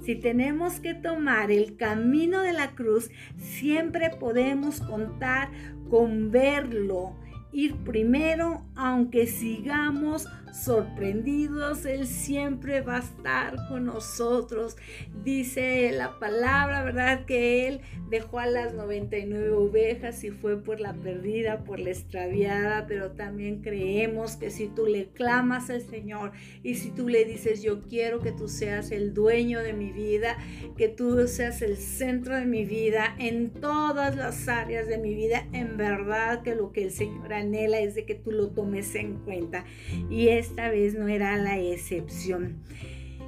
Si 0.06 0.14
tenemos 0.14 0.80
que 0.80 0.94
tomar 0.94 1.50
el 1.50 1.78
camino 1.78 2.42
de 2.42 2.54
la 2.54 2.76
cruz, 2.76 3.10
siempre 3.38 4.12
podemos 4.12 4.80
contar 4.80 5.50
con 5.90 6.32
verlo 6.32 7.16
ir 7.56 7.76
primero, 7.86 8.66
aunque 8.76 9.28
sigamos 9.28 10.28
sorprendidos, 10.56 11.86
Él 11.86 12.08
siempre 12.08 12.82
va 12.82 12.98
a 12.98 13.00
estar 13.00 13.56
con 13.68 13.86
nosotros. 13.86 14.78
Dice 15.24 15.92
la 15.92 16.18
palabra, 16.18 16.84
¿verdad? 16.84 17.26
Que 17.26 17.68
Él 17.68 17.82
dejó 18.10 18.40
a 18.40 18.46
las 18.46 18.74
99 18.74 19.52
ovejas 19.52 20.24
y 20.24 20.32
fue 20.32 20.62
por 20.62 20.80
la 20.80 20.94
perdida, 20.94 21.64
por 21.64 21.80
la 21.80 21.90
extraviada, 21.90 22.86
pero 22.88 23.12
también 23.12 23.62
creemos 23.62 24.38
que 24.38 24.50
si 24.50 24.68
tú 24.68 24.86
le 24.86 25.08
clamas 25.08 25.70
al 25.70 25.82
Señor 25.82 26.32
y 26.64 26.76
si 26.76 26.92
tú 26.92 27.10
le 27.10 27.26
dices, 27.26 27.62
yo 27.62 27.82
quiero 27.84 28.22
que 28.22 28.32
tú 28.32 28.48
seas 28.48 28.92
el 28.92 29.14
dueño 29.14 29.62
de 29.62 29.74
mi 29.74 29.92
vida, 29.92 30.38
que 30.78 30.88
tú 30.88 31.28
seas 31.28 31.62
el 31.62 31.78
centro 31.78 32.36
de 32.36 32.46
mi 32.46 32.66
vida, 32.66 33.16
en 33.20 33.50
todas 33.50 34.16
las 34.16 34.48
áreas 34.48 34.88
de 34.88 34.98
mi 34.98 35.16
vida, 35.16 35.48
en 35.52 35.76
verdad 35.76 36.44
que 36.44 36.56
lo 36.56 36.72
que 36.72 36.84
el 36.84 36.92
Señor 36.92 37.34
es 37.54 37.96
de 37.96 38.06
que 38.06 38.16
tú 38.16 38.32
lo 38.32 38.50
tomes 38.50 38.96
en 38.96 39.20
cuenta. 39.20 39.66
Y 40.10 40.30
esta 40.30 40.70
vez 40.70 40.96
no 40.96 41.08
era 41.08 41.38
la 41.38 41.60
excepción. 41.60 42.62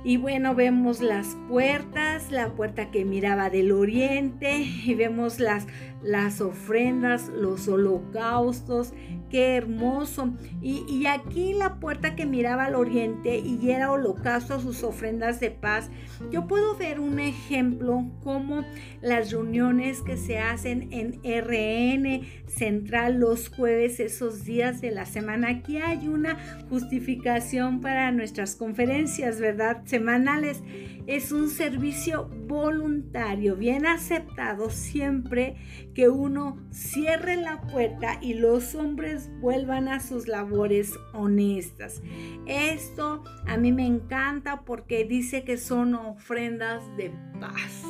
Y 0.03 0.17
bueno, 0.17 0.55
vemos 0.55 1.01
las 1.01 1.35
puertas, 1.49 2.31
la 2.31 2.55
puerta 2.55 2.91
que 2.91 3.03
miraba 3.03 3.49
del 3.49 3.71
oriente 3.71 4.59
y 4.85 4.93
vemos 4.95 5.39
las, 5.39 5.67
las 6.03 6.41
ofrendas, 6.41 7.29
los 7.29 7.67
holocaustos, 7.67 8.93
qué 9.29 9.55
hermoso. 9.55 10.33
Y, 10.61 11.05
aquí 11.07 11.53
la 11.53 11.79
puerta 11.79 12.15
que 12.15 12.25
miraba 12.25 12.65
al 12.65 12.75
oriente 12.75 13.39
y 13.39 13.71
era 13.71 13.91
holocausto 13.91 14.59
sus 14.59 14.83
ofrendas 14.83 15.39
de 15.39 15.51
paz. 15.51 15.89
Yo 16.31 16.47
puedo 16.47 16.75
ver 16.75 16.99
un 16.99 17.19
ejemplo 17.19 18.05
como 18.23 18.63
las 19.01 19.31
reuniones 19.31 20.01
que 20.01 20.17
se 20.17 20.39
hacen 20.39 20.89
en 20.91 21.19
RN 21.23 22.21
Central 22.47 23.19
los 23.19 23.49
jueves, 23.49 23.99
esos 23.99 24.43
días 24.43 24.81
de 24.81 24.91
la 24.91 25.05
semana. 25.05 25.49
Aquí 25.49 25.77
hay 25.77 26.07
una 26.07 26.37
justificación 26.69 27.81
para 27.81 28.11
nuestras 28.11 28.55
conferencias, 28.55 29.39
¿verdad? 29.39 29.81
Semanales. 29.85 30.63
Es 31.07 31.31
un 31.31 31.49
servicio 31.49 32.29
voluntario, 32.47 33.55
bien 33.55 33.85
aceptado 33.85 34.69
siempre 34.69 35.55
que 35.97 36.09
uno 36.09 36.59
cierre 36.69 37.37
la 37.37 37.59
puerta 37.59 38.19
y 38.21 38.35
los 38.35 38.75
hombres 38.75 39.31
vuelvan 39.41 39.87
a 39.87 39.99
sus 39.99 40.27
labores 40.27 40.93
honestas. 41.11 42.03
Esto 42.45 43.23
a 43.47 43.57
mí 43.57 43.71
me 43.71 43.87
encanta 43.87 44.61
porque 44.61 45.05
dice 45.05 45.43
que 45.43 45.57
son 45.57 45.95
ofrendas 45.95 46.83
de 46.97 47.11
paz. 47.39 47.81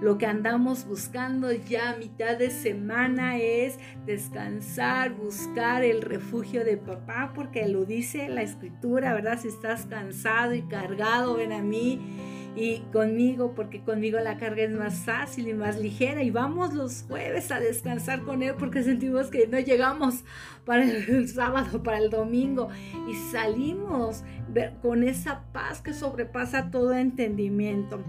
Lo 0.00 0.16
que 0.16 0.26
andamos 0.26 0.86
buscando 0.86 1.50
ya 1.50 1.90
a 1.90 1.96
mitad 1.96 2.38
de 2.38 2.50
semana 2.50 3.36
es 3.36 3.80
descansar, 4.04 5.14
buscar 5.14 5.82
el 5.82 6.02
refugio 6.02 6.64
de 6.64 6.76
papá, 6.76 7.32
porque 7.34 7.66
lo 7.66 7.84
dice 7.84 8.28
la 8.28 8.42
escritura, 8.42 9.12
¿verdad? 9.12 9.40
Si 9.40 9.48
estás 9.48 9.86
cansado 9.86 10.54
y 10.54 10.62
cargado, 10.62 11.34
ven 11.34 11.52
a 11.52 11.62
mí 11.62 12.35
y 12.56 12.78
conmigo, 12.90 13.52
porque 13.54 13.82
conmigo 13.82 14.18
la 14.18 14.38
carga 14.38 14.62
es 14.62 14.70
más 14.70 15.00
fácil 15.00 15.46
y 15.46 15.52
más 15.52 15.78
ligera. 15.78 16.22
Y 16.22 16.30
vamos 16.30 16.72
los 16.72 17.02
jueves 17.02 17.52
a 17.52 17.60
descansar 17.60 18.22
con 18.22 18.42
Él 18.42 18.54
porque 18.58 18.82
sentimos 18.82 19.28
que 19.28 19.46
no 19.46 19.60
llegamos 19.60 20.24
para 20.64 20.84
el 20.84 21.28
sábado, 21.34 21.82
para 21.82 21.98
el 21.98 22.08
domingo. 22.08 22.68
Y 23.06 23.14
salimos 23.30 24.24
con 24.80 25.02
esa 25.02 25.42
paz 25.52 25.82
que 25.82 25.92
sobrepasa 25.92 26.70
todo 26.70 26.94
entendimiento. 26.94 28.00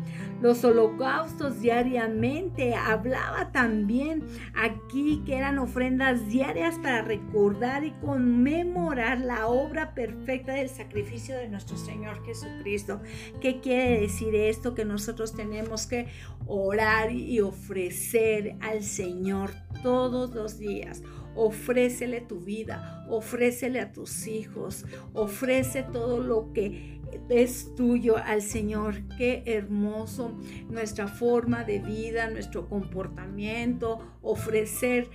Los 0.41 0.63
holocaustos 0.63 1.59
diariamente, 1.59 2.75
hablaba 2.75 3.51
también 3.51 4.23
aquí 4.55 5.23
que 5.25 5.35
eran 5.35 5.59
ofrendas 5.59 6.29
diarias 6.29 6.75
para 6.79 7.01
recordar 7.01 7.83
y 7.83 7.91
conmemorar 7.99 9.19
la 9.19 9.47
obra 9.47 9.93
perfecta 9.93 10.53
del 10.53 10.69
sacrificio 10.69 11.35
de 11.35 11.49
nuestro 11.49 11.75
Señor 11.75 12.23
Jesucristo. 12.23 13.01
¿Qué 13.41 13.59
quiere 13.59 14.01
decir 14.01 14.35
esto? 14.37 14.73
Que 14.73 14.85
nosotros 14.85 15.35
tenemos 15.35 15.87
que 15.87 16.07
orar 16.45 17.11
y 17.11 17.41
ofrecer 17.41 18.55
al 18.61 18.83
Señor 18.83 19.51
todos 19.83 20.33
los 20.33 20.57
días 20.57 21.03
ofrécele 21.37 22.19
tu 22.21 22.39
vida, 22.39 23.05
ofrécele 23.09 23.79
a 23.79 23.93
tus 23.93 24.27
hijos, 24.27 24.85
ofrece 25.13 25.83
todo 25.83 26.19
lo 26.19 26.51
que 26.51 26.99
es 27.29 27.75
tuyo 27.75 28.17
al 28.17 28.41
Señor. 28.41 28.95
Qué 29.17 29.43
hermoso 29.45 30.37
nuestra 30.69 31.07
forma 31.07 31.63
de 31.63 31.79
vida, 31.79 32.29
nuestro 32.29 32.67
comportamiento, 32.67 33.99
ofrecer. 34.21 35.09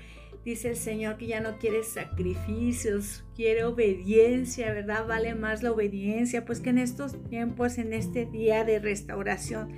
Dice 0.44 0.70
el 0.70 0.76
Señor 0.76 1.18
que 1.18 1.28
ya 1.28 1.40
no 1.40 1.58
quiere 1.58 1.84
sacrificios, 1.84 3.24
quiere 3.36 3.64
obediencia, 3.64 4.72
¿verdad? 4.72 5.06
Vale 5.06 5.34
más 5.34 5.62
la 5.62 5.70
obediencia, 5.70 6.44
pues 6.44 6.60
que 6.60 6.70
en 6.70 6.78
estos 6.78 7.22
tiempos, 7.28 7.78
en 7.78 7.92
este 7.92 8.26
día 8.26 8.64
de 8.64 8.80
restauración, 8.80 9.72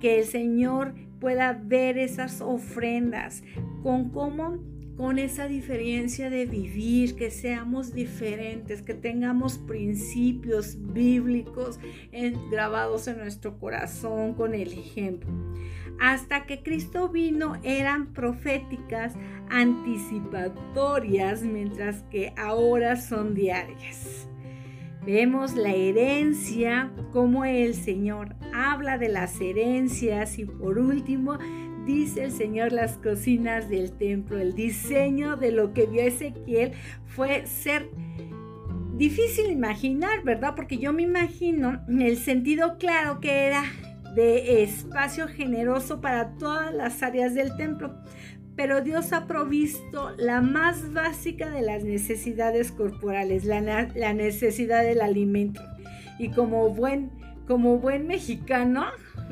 que 0.00 0.18
el 0.18 0.26
Señor 0.26 0.94
pueda 1.18 1.52
ver 1.52 1.96
esas 1.96 2.40
ofrendas 2.42 3.42
con 3.82 4.10
cómo 4.10 4.60
con 4.96 5.18
esa 5.18 5.48
diferencia 5.48 6.28
de 6.28 6.46
vivir, 6.46 7.16
que 7.16 7.30
seamos 7.30 7.94
diferentes, 7.94 8.82
que 8.82 8.94
tengamos 8.94 9.58
principios 9.58 10.76
bíblicos 10.92 11.80
grabados 12.50 13.08
en 13.08 13.18
nuestro 13.18 13.58
corazón 13.58 14.34
con 14.34 14.54
el 14.54 14.72
ejemplo. 14.72 15.30
Hasta 16.02 16.46
que 16.46 16.64
Cristo 16.64 17.08
vino 17.10 17.58
eran 17.62 18.12
proféticas 18.12 19.14
anticipatorias, 19.50 21.44
mientras 21.44 22.02
que 22.10 22.32
ahora 22.36 22.96
son 22.96 23.34
diarias. 23.34 24.28
Vemos 25.06 25.54
la 25.54 25.72
herencia, 25.72 26.90
cómo 27.12 27.44
el 27.44 27.74
Señor 27.74 28.34
habla 28.52 28.98
de 28.98 29.10
las 29.10 29.40
herencias 29.40 30.40
y 30.40 30.44
por 30.44 30.80
último 30.80 31.38
dice 31.86 32.24
el 32.24 32.32
Señor 32.32 32.72
las 32.72 32.98
cocinas 32.98 33.68
del 33.68 33.92
templo. 33.92 34.40
El 34.40 34.56
diseño 34.56 35.36
de 35.36 35.52
lo 35.52 35.72
que 35.72 35.86
vio 35.86 36.02
Ezequiel 36.02 36.72
fue 37.06 37.46
ser 37.46 37.88
difícil 38.96 39.52
imaginar, 39.52 40.24
¿verdad? 40.24 40.56
Porque 40.56 40.78
yo 40.78 40.92
me 40.92 41.02
imagino 41.02 41.80
el 41.88 42.16
sentido 42.16 42.76
claro 42.76 43.20
que 43.20 43.46
era 43.46 43.62
de 44.14 44.62
espacio 44.62 45.28
generoso 45.28 46.00
para 46.00 46.36
todas 46.36 46.74
las 46.74 47.02
áreas 47.02 47.34
del 47.34 47.56
templo 47.56 47.94
pero 48.56 48.82
Dios 48.82 49.12
ha 49.12 49.26
provisto 49.26 50.10
la 50.18 50.40
más 50.40 50.92
básica 50.92 51.50
de 51.50 51.62
las 51.62 51.84
necesidades 51.84 52.70
corporales, 52.70 53.44
la, 53.44 53.60
necesidad 54.12 54.82
del 54.82 55.00
alimento. 55.00 55.62
Y 56.18 56.30
como 56.30 56.68
buen, 56.70 57.10
como 57.46 57.78
buen 57.78 58.06
mexicano, 58.06 58.84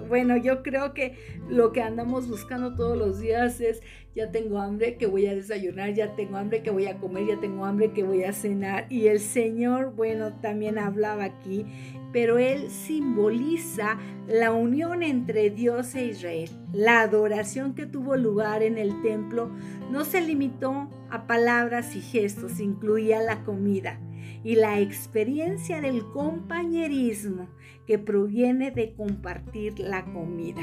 bueno, 0.09 0.37
yo 0.37 0.62
creo 0.62 0.95
que 0.95 1.16
lo 1.49 1.72
que 1.72 1.83
andamos 1.83 2.28
buscando 2.28 2.74
todos 2.74 2.97
los 2.97 3.20
días 3.20 3.61
es, 3.61 3.83
ya 4.14 4.33
tengo 4.33 4.59
hambre 4.59 4.97
que 4.97 5.07
voy 5.07 5.26
a 5.26 5.35
desayunar, 5.35 5.93
ya 5.93 6.16
tengo 6.16 6.37
hambre 6.37 6.62
que 6.62 6.70
voy 6.70 6.87
a 6.87 6.97
comer, 6.97 7.26
ya 7.26 7.41
tengo 7.41 7.64
hambre 7.64 7.93
que 7.93 8.03
voy 8.03 8.24
a 8.24 8.33
cenar. 8.33 8.87
Y 8.89 9.09
el 9.09 9.20
Señor, 9.20 9.95
bueno, 9.95 10.33
también 10.41 10.78
hablaba 10.78 11.24
aquí 11.24 11.66
pero 12.12 12.38
él 12.38 12.70
simboliza 12.70 13.98
la 14.26 14.52
unión 14.52 15.02
entre 15.02 15.50
Dios 15.50 15.94
e 15.94 16.06
Israel. 16.06 16.50
La 16.72 17.00
adoración 17.00 17.74
que 17.74 17.86
tuvo 17.86 18.16
lugar 18.16 18.62
en 18.62 18.78
el 18.78 19.00
templo 19.02 19.50
no 19.90 20.04
se 20.04 20.20
limitó 20.20 20.88
a 21.11 21.26
palabras 21.26 21.94
y 21.96 22.00
gestos, 22.00 22.61
incluía 22.61 23.22
la 23.22 23.44
comida 23.44 24.00
y 24.42 24.56
la 24.56 24.80
experiencia 24.80 25.80
del 25.80 26.04
compañerismo 26.12 27.48
que 27.86 27.98
proviene 27.98 28.70
de 28.70 28.94
compartir 28.94 29.78
la 29.78 30.04
comida. 30.04 30.62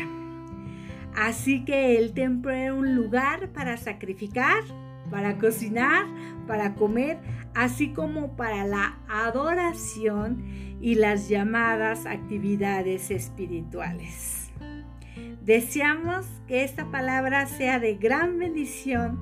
Así 1.15 1.65
que 1.65 1.97
el 1.97 2.13
templo 2.13 2.51
era 2.51 2.73
un 2.73 2.95
lugar 2.95 3.51
para 3.51 3.77
sacrificar, 3.77 4.63
para 5.09 5.37
cocinar, 5.37 6.05
para 6.47 6.75
comer, 6.75 7.19
así 7.55 7.89
como 7.93 8.35
para 8.35 8.65
la 8.65 8.99
adoración 9.07 10.43
y 10.81 10.95
las 10.95 11.29
llamadas 11.29 12.05
actividades 12.05 13.11
espirituales. 13.11 14.51
Deseamos 15.43 16.25
que 16.47 16.63
esta 16.63 16.91
palabra 16.91 17.47
sea 17.47 17.79
de 17.79 17.95
gran 17.95 18.37
bendición 18.37 19.19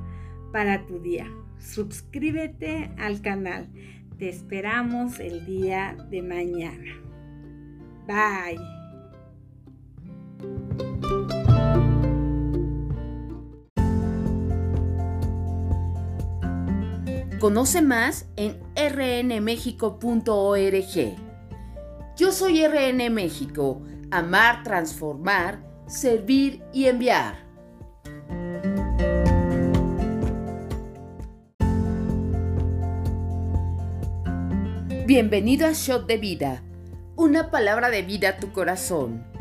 para 0.51 0.86
tu 0.86 0.99
día. 0.99 1.27
Suscríbete 1.59 2.91
al 2.97 3.21
canal. 3.21 3.69
Te 4.17 4.29
esperamos 4.29 5.19
el 5.19 5.45
día 5.45 5.95
de 6.09 6.21
mañana. 6.21 6.93
Bye. 8.07 8.74
Conoce 17.39 17.81
más 17.81 18.27
en 18.38 18.59
rnmexico.org. 18.75 19.95
Yo 22.15 22.31
soy 22.31 22.65
RN 22.65 23.09
México, 23.09 23.81
amar, 24.09 24.63
transformar, 24.63 25.61
servir 25.86 26.63
y 26.71 26.86
enviar. 26.86 27.43
Bienvenido 35.05 35.67
a 35.67 35.73
Shot 35.73 36.07
de 36.07 36.17
Vida, 36.17 36.63
una 37.17 37.51
palabra 37.51 37.89
de 37.89 38.01
vida 38.01 38.29
a 38.29 38.38
tu 38.38 38.53
corazón 38.53 39.34